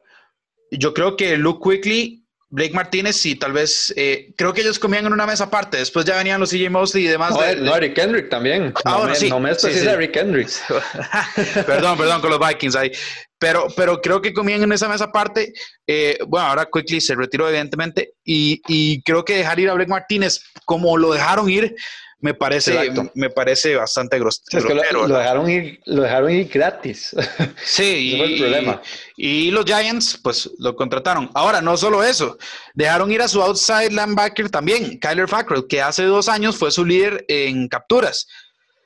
[0.77, 5.07] Yo creo que Luke Quickly Blake Martínez y tal vez, eh, creo que ellos comían
[5.07, 7.31] en una mesa aparte, después ya venían los CJ Mosley y demás.
[7.31, 8.71] No, de, no Eric Kendrick también.
[8.85, 9.27] Ah, no, me, sí.
[9.27, 9.87] no me sí, sí.
[9.87, 10.47] Eric Kendrick.
[11.65, 12.91] perdón, perdón, con los Vikings ahí.
[13.39, 15.51] Pero, pero creo que comían en esa mesa aparte.
[15.87, 19.89] Eh, bueno, ahora Quickly se retiró evidentemente y, y creo que dejar ir a Blake
[19.89, 21.75] Martínez como lo dejaron ir,
[22.23, 24.59] me parece, me parece bastante grosero.
[24.59, 27.13] Es que lo, dejaron ir, lo dejaron ir gratis.
[27.61, 27.83] Sí,
[28.15, 28.81] y, el problema.
[29.17, 31.29] Y, los Giants, pues lo contrataron.
[31.33, 32.37] Ahora, no solo eso,
[32.75, 36.85] dejaron ir a su outside linebacker también, Kyler Fackrell, que hace dos años fue su
[36.85, 38.25] líder en capturas.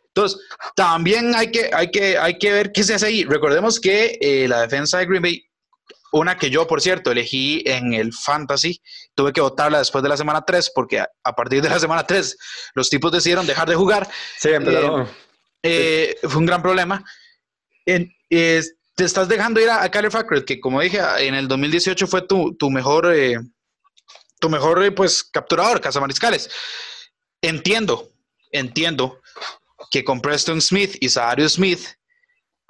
[0.07, 0.41] Entonces,
[0.75, 3.23] también hay que, hay que, hay que ver qué se hace ahí.
[3.23, 5.46] Recordemos que eh, la defensa de Green Bay
[6.19, 8.81] una que yo, por cierto, elegí en el Fantasy.
[9.15, 12.37] Tuve que votarla después de la semana 3 porque a, partir de la semana 3
[12.75, 14.07] los tipos decidieron dejar de jugar.
[14.37, 15.05] Sí, eh,
[15.63, 17.03] eh, fue un gran problema.
[17.85, 18.63] te
[18.97, 22.69] estás dejando ir a, a Kyler que como dije, en el 2018 fue tu, tu
[22.69, 23.37] mejor, eh,
[24.39, 26.49] tu mejor pues, capturador, cazamariscales.
[27.41, 28.11] Entiendo,
[28.51, 29.21] entiendo
[29.91, 31.96] que con Preston Smith y Zahario Smith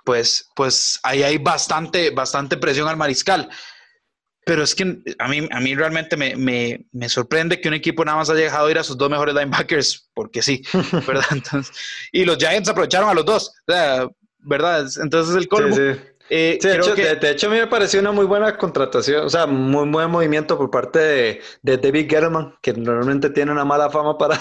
[0.07, 3.49] pues, pues ahí hay bastante, bastante presión al mariscal.
[4.45, 8.05] Pero es que a mí, a mí realmente me, me, me, sorprende que un equipo
[8.05, 10.63] nada más haya dejado ir a sus dos mejores linebackers, porque sí,
[11.05, 11.25] ¿verdad?
[11.31, 11.75] Entonces,
[12.13, 13.51] y los Giants aprovecharon a los dos,
[14.37, 14.87] ¿verdad?
[15.03, 15.75] Entonces el colmo.
[15.75, 15.99] Sí, sí.
[16.29, 19.45] Eh, de, hecho, de, hecho, a mí me pareció una muy buena contratación, o sea,
[19.45, 24.17] muy buen movimiento por parte de, de David Gettleman, que normalmente tiene una mala fama
[24.17, 24.39] para,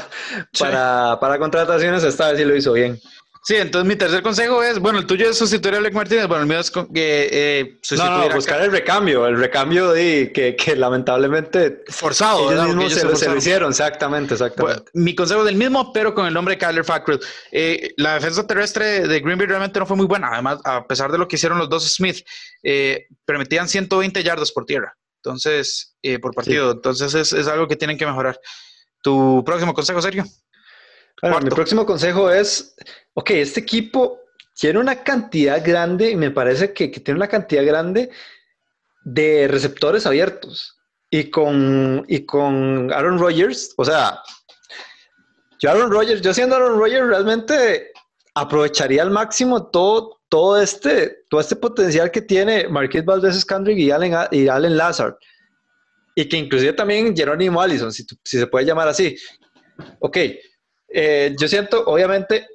[0.59, 3.01] para, para contrataciones, esta vez sí lo hizo bien.
[3.47, 6.43] Sí, entonces mi tercer consejo es, bueno, el tuyo es sustituir a Blake Martínez, bueno,
[6.43, 10.57] el mío es que eh, sustituir no, no, buscar el recambio, el recambio de que,
[10.57, 14.91] que lamentablemente forzado, ellos mismos se, se, lo hicieron, exactamente, exactamente.
[14.95, 17.21] mi consejo es el mismo, pero con el nombre de Kyler Fackrell.
[17.53, 21.13] Eh, la defensa terrestre de Green Bay realmente no fue muy buena, además, a pesar
[21.13, 22.27] de lo que hicieron los dos Smith,
[22.65, 24.93] eh, permitían 120 yardas por tierra,
[25.23, 28.41] entonces, eh, por partido, entonces es, es algo que tienen que mejorar.
[29.05, 30.25] ¿Tu próximo consejo, Sergio?
[31.23, 32.77] Bueno, mi próximo consejo es,
[33.15, 34.21] ok, este equipo
[34.55, 38.11] tiene una cantidad grande, y me parece que, tiene una cantidad grande
[39.05, 40.75] de receptores abiertos.
[41.09, 44.21] Y con, y con Aaron Rodgers, o sea,
[45.61, 47.93] yo Aaron Rodgers, yo siendo Aaron Rodgers realmente
[48.35, 53.91] aprovecharía al máximo todo, todo, este, todo este potencial que tiene Marqués Valdez Scandrick y
[53.91, 55.15] Allen, y Allen Lazard.
[56.15, 59.17] Y que inclusive también Jerónimo Allison, si, si se puede llamar así.
[60.01, 60.19] Ok,
[60.99, 62.49] eh, yo siento, obviamente,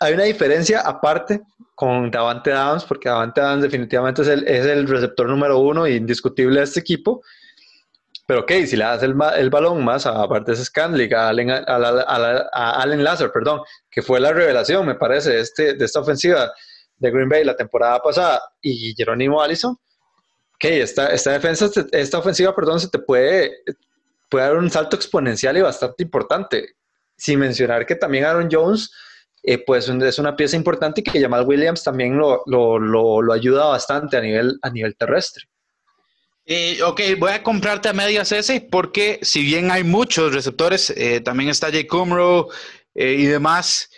[0.00, 1.40] hay una diferencia aparte
[1.76, 6.64] con Davante Adams, porque Davante Adams definitivamente es el, receptor número uno e indiscutible de
[6.64, 7.22] este equipo.
[8.26, 9.14] Pero ok, si le das el,
[9.50, 14.32] balón más aparte de Scanlick, a Allen, a, a, Allen Lazar, perdón, que fue la
[14.32, 16.52] revelación, me parece, de, este, de esta ofensiva
[16.96, 19.78] de Green Bay la temporada pasada, y Jerónimo Allison,
[20.56, 23.62] ok, esta, esta defensa, esta ofensiva, perdón, se te puede
[24.32, 26.79] dar un salto exponencial y bastante importante
[27.20, 28.90] sin mencionar que también Aaron Jones,
[29.42, 33.66] eh, pues es una pieza importante y que Jamal Williams también lo, lo, lo, ayuda
[33.66, 35.44] bastante a nivel, a nivel terrestre.
[36.46, 41.20] Eh, ok, voy a comprarte a medias ese porque si bien hay muchos receptores, eh,
[41.20, 42.48] también está Jay Cumro
[42.94, 43.88] y demás.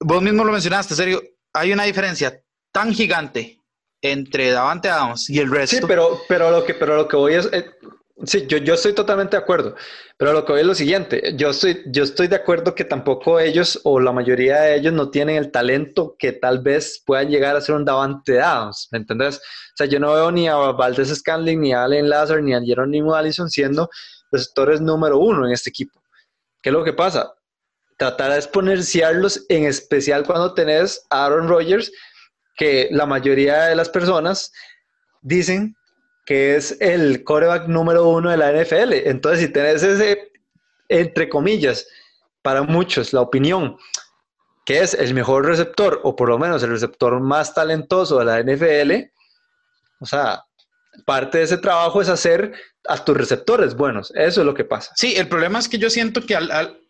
[0.00, 2.42] vos mismo lo mencionaste, serio, hay una diferencia
[2.72, 3.58] tan gigante
[4.02, 5.76] entre Davante Adams y el resto.
[5.76, 7.48] Sí, pero, pero, lo, que, pero lo que voy es,
[8.24, 9.74] Sí, yo, yo estoy totalmente de acuerdo,
[10.18, 13.40] pero lo que voy es lo siguiente, yo estoy, yo estoy de acuerdo que tampoco
[13.40, 17.56] ellos o la mayoría de ellos no tienen el talento que tal vez puedan llegar
[17.56, 19.38] a ser un Davante Adams, ¿me entendés?
[19.38, 22.60] O sea, yo no veo ni a Valdez Scanling, ni a Allen Lazar, ni a
[22.60, 23.88] Jerónimo Allison siendo
[24.30, 26.02] receptores número uno en este equipo.
[26.60, 27.32] ¿Qué es lo que pasa?
[27.96, 31.90] Tratar de exponenciarlos, en especial cuando tenés a Aaron Rodgers,
[32.56, 34.52] que la mayoría de las personas
[35.22, 35.74] dicen
[36.30, 38.92] que es el coreback número uno de la NFL.
[39.08, 40.30] Entonces, si tenés ese,
[40.88, 41.88] entre comillas,
[42.40, 43.76] para muchos, la opinión
[44.64, 48.40] que es el mejor receptor, o por lo menos el receptor más talentoso de la
[48.44, 49.10] NFL,
[49.98, 50.44] o sea,
[51.04, 52.52] parte de ese trabajo es hacer
[52.86, 54.12] a tus receptores buenos.
[54.14, 54.92] Eso es lo que pasa.
[54.94, 56.80] Sí, el problema es que yo siento que al, al,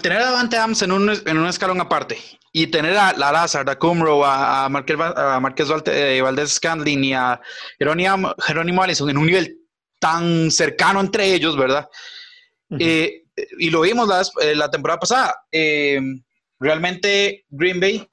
[0.00, 2.18] tener a Davante Adams en un, en un escalón aparte
[2.52, 7.04] y tener a, la Lazard, a Cumro, a, a Marquez, a Marquez eh, Valdez Scandlin
[7.04, 7.40] y a
[7.78, 9.58] Jerónimo, Jerónimo Allison en un nivel
[9.98, 11.88] tan cercano entre ellos, ¿verdad?
[12.78, 13.24] Eh,
[13.58, 15.34] y lo vimos la, eh, la temporada pasada.
[16.58, 18.08] realmente Green Bay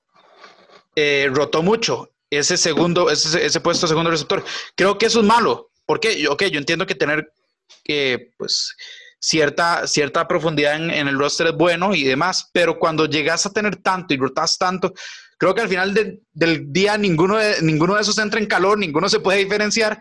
[1.31, 4.43] rotó mucho ese segundo, ese, ese puesto segundo receptor.
[4.75, 5.71] Creo que eso es malo.
[5.85, 7.31] porque Ok, yo entiendo que tener
[7.83, 8.75] que, pues,
[9.23, 13.77] cierta, cierta profundidad en, el roster es bueno y demás, pero cuando llegas a tener
[13.77, 14.93] tanto y rotas tanto,
[15.37, 15.93] creo que al final
[16.33, 19.97] del día ninguno de, ninguno de esos entra en calor, ninguno se puede diferenciar.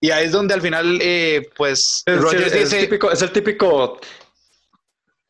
[0.00, 2.80] Y ahí es donde al final, eh, pues, es, dice...
[2.80, 4.00] típico, es el típico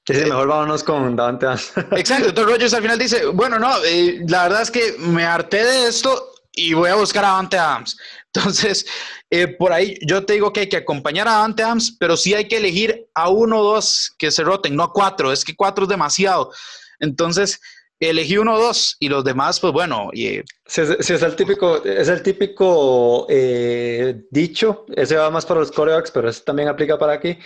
[0.05, 1.47] que mejor vámonos con Davante
[1.97, 5.64] Exacto, entonces Rogers al final dice, bueno, no, eh, la verdad es que me harté
[5.64, 7.97] de esto y voy a buscar a Davante Adams.
[8.35, 8.87] Entonces,
[9.30, 12.33] eh, por ahí yo te digo que hay que acompañar a Davante Adams, pero sí
[12.35, 15.55] hay que elegir a uno o dos que se roten, no a cuatro, es que
[15.55, 16.51] cuatro es demasiado.
[16.99, 17.61] Entonces,
[18.01, 20.11] elegí uno o dos y los demás, pues bueno.
[20.12, 25.72] Y, sí, es el típico, es el típico eh, dicho, ese va más para los
[25.72, 27.39] corebacks, pero ese también aplica para aquí,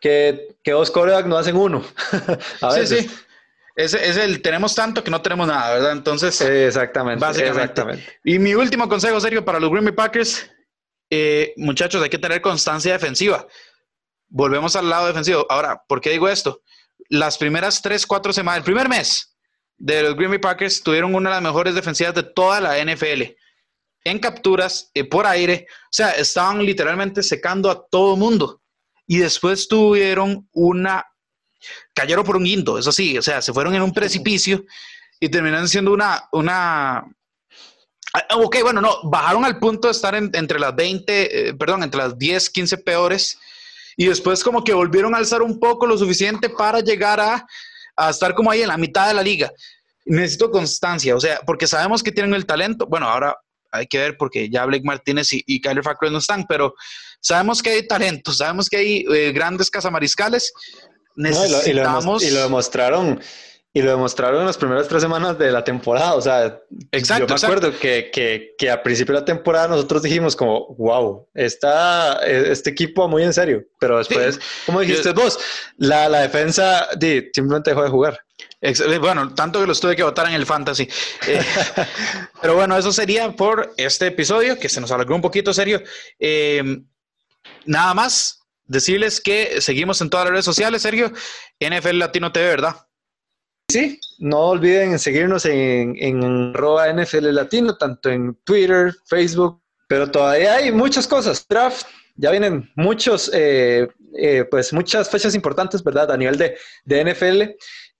[0.00, 1.82] que, que dos corebacks no hacen uno.
[2.60, 3.02] a veces.
[3.02, 3.14] Sí, sí.
[3.78, 5.92] Es, es, el tenemos tanto que no tenemos nada, ¿verdad?
[5.92, 8.04] Entonces, exactamente, básicamente.
[8.24, 10.50] Y mi último consejo, serio, para los Green Bay Packers,
[11.08, 13.46] eh, muchachos, hay que tener constancia defensiva.
[14.26, 15.46] Volvemos al lado defensivo.
[15.48, 16.60] Ahora, ¿por qué digo esto?
[17.08, 19.38] Las primeras tres, cuatro semanas, el primer mes
[19.76, 23.36] de los Green Bay Packers tuvieron una de las mejores defensivas de toda la NFL.
[24.02, 28.60] En capturas, eh, por aire, o sea, estaban literalmente secando a todo mundo.
[29.06, 31.06] Y después tuvieron una
[31.94, 34.64] cayeron por un guindo, eso sí, o sea, se fueron en un precipicio
[35.20, 40.58] y terminaron siendo una, una, ah, ok, bueno, no, bajaron al punto de estar entre
[40.58, 43.38] las 20, eh, perdón, entre las 10, 15 peores
[43.96, 47.44] y después como que volvieron a alzar un poco lo suficiente para llegar a,
[47.96, 49.50] a estar como ahí en la mitad de la liga.
[50.04, 53.36] Necesito constancia, o sea, porque sabemos que tienen el talento, bueno, ahora
[53.70, 56.74] hay que ver porque ya Blake Martínez y, y Kyler Fackrell no están, pero
[57.20, 60.52] sabemos que hay talento, sabemos que hay eh, grandes cazamariscales,
[61.18, 62.22] necesitamos...
[62.22, 63.20] y, lo, demostraron
[63.72, 66.14] y lo demostraron en las primeras tres semanas de la temporada.
[66.14, 66.60] O sea,
[66.90, 70.74] exacto, yo me acuerdo que, que, que, a principio de la temporada nosotros dijimos como,
[70.76, 73.64] wow, está este equipo muy en serio.
[73.78, 75.38] Pero después, como dijiste vos,
[75.76, 78.20] la, la defensa di, simplemente dejó de jugar.
[79.00, 80.88] Bueno, tanto que los tuve que votar en el fantasy.
[81.26, 81.40] Eh,
[82.40, 85.82] pero bueno, eso sería por este episodio, que se nos alargó un poquito serio.
[86.18, 86.82] Eh,
[87.66, 91.12] nada más, decirles que seguimos en todas las redes sociales, Sergio,
[91.60, 92.76] NFL Latino TV, ¿verdad?
[93.70, 100.72] Sí, no olviden seguirnos en, en NFL Latino, tanto en Twitter, Facebook, pero todavía hay
[100.72, 101.46] muchas cosas.
[101.48, 106.10] Draft, ya vienen muchos, eh, eh, pues muchas fechas importantes, ¿verdad?
[106.10, 107.42] A nivel de, de NFL.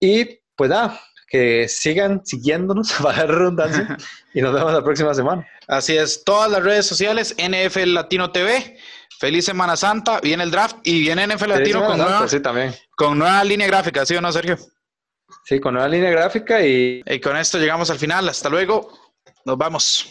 [0.01, 3.97] Y pues nada, que sigan siguiéndonos, para la redundancia,
[4.35, 5.47] y nos vemos la próxima semana.
[5.67, 8.79] Así es, todas las redes sociales, NFL Latino TV.
[9.19, 12.27] Feliz Semana Santa, viene el draft y viene NFL Latino con, nueva,
[12.97, 14.57] con nueva línea gráfica, ¿sí o no, Sergio?
[15.45, 17.03] Sí, con nueva línea gráfica y...
[17.05, 18.29] Y con esto llegamos al final.
[18.29, 18.93] Hasta luego.
[19.45, 20.09] Nos vamos.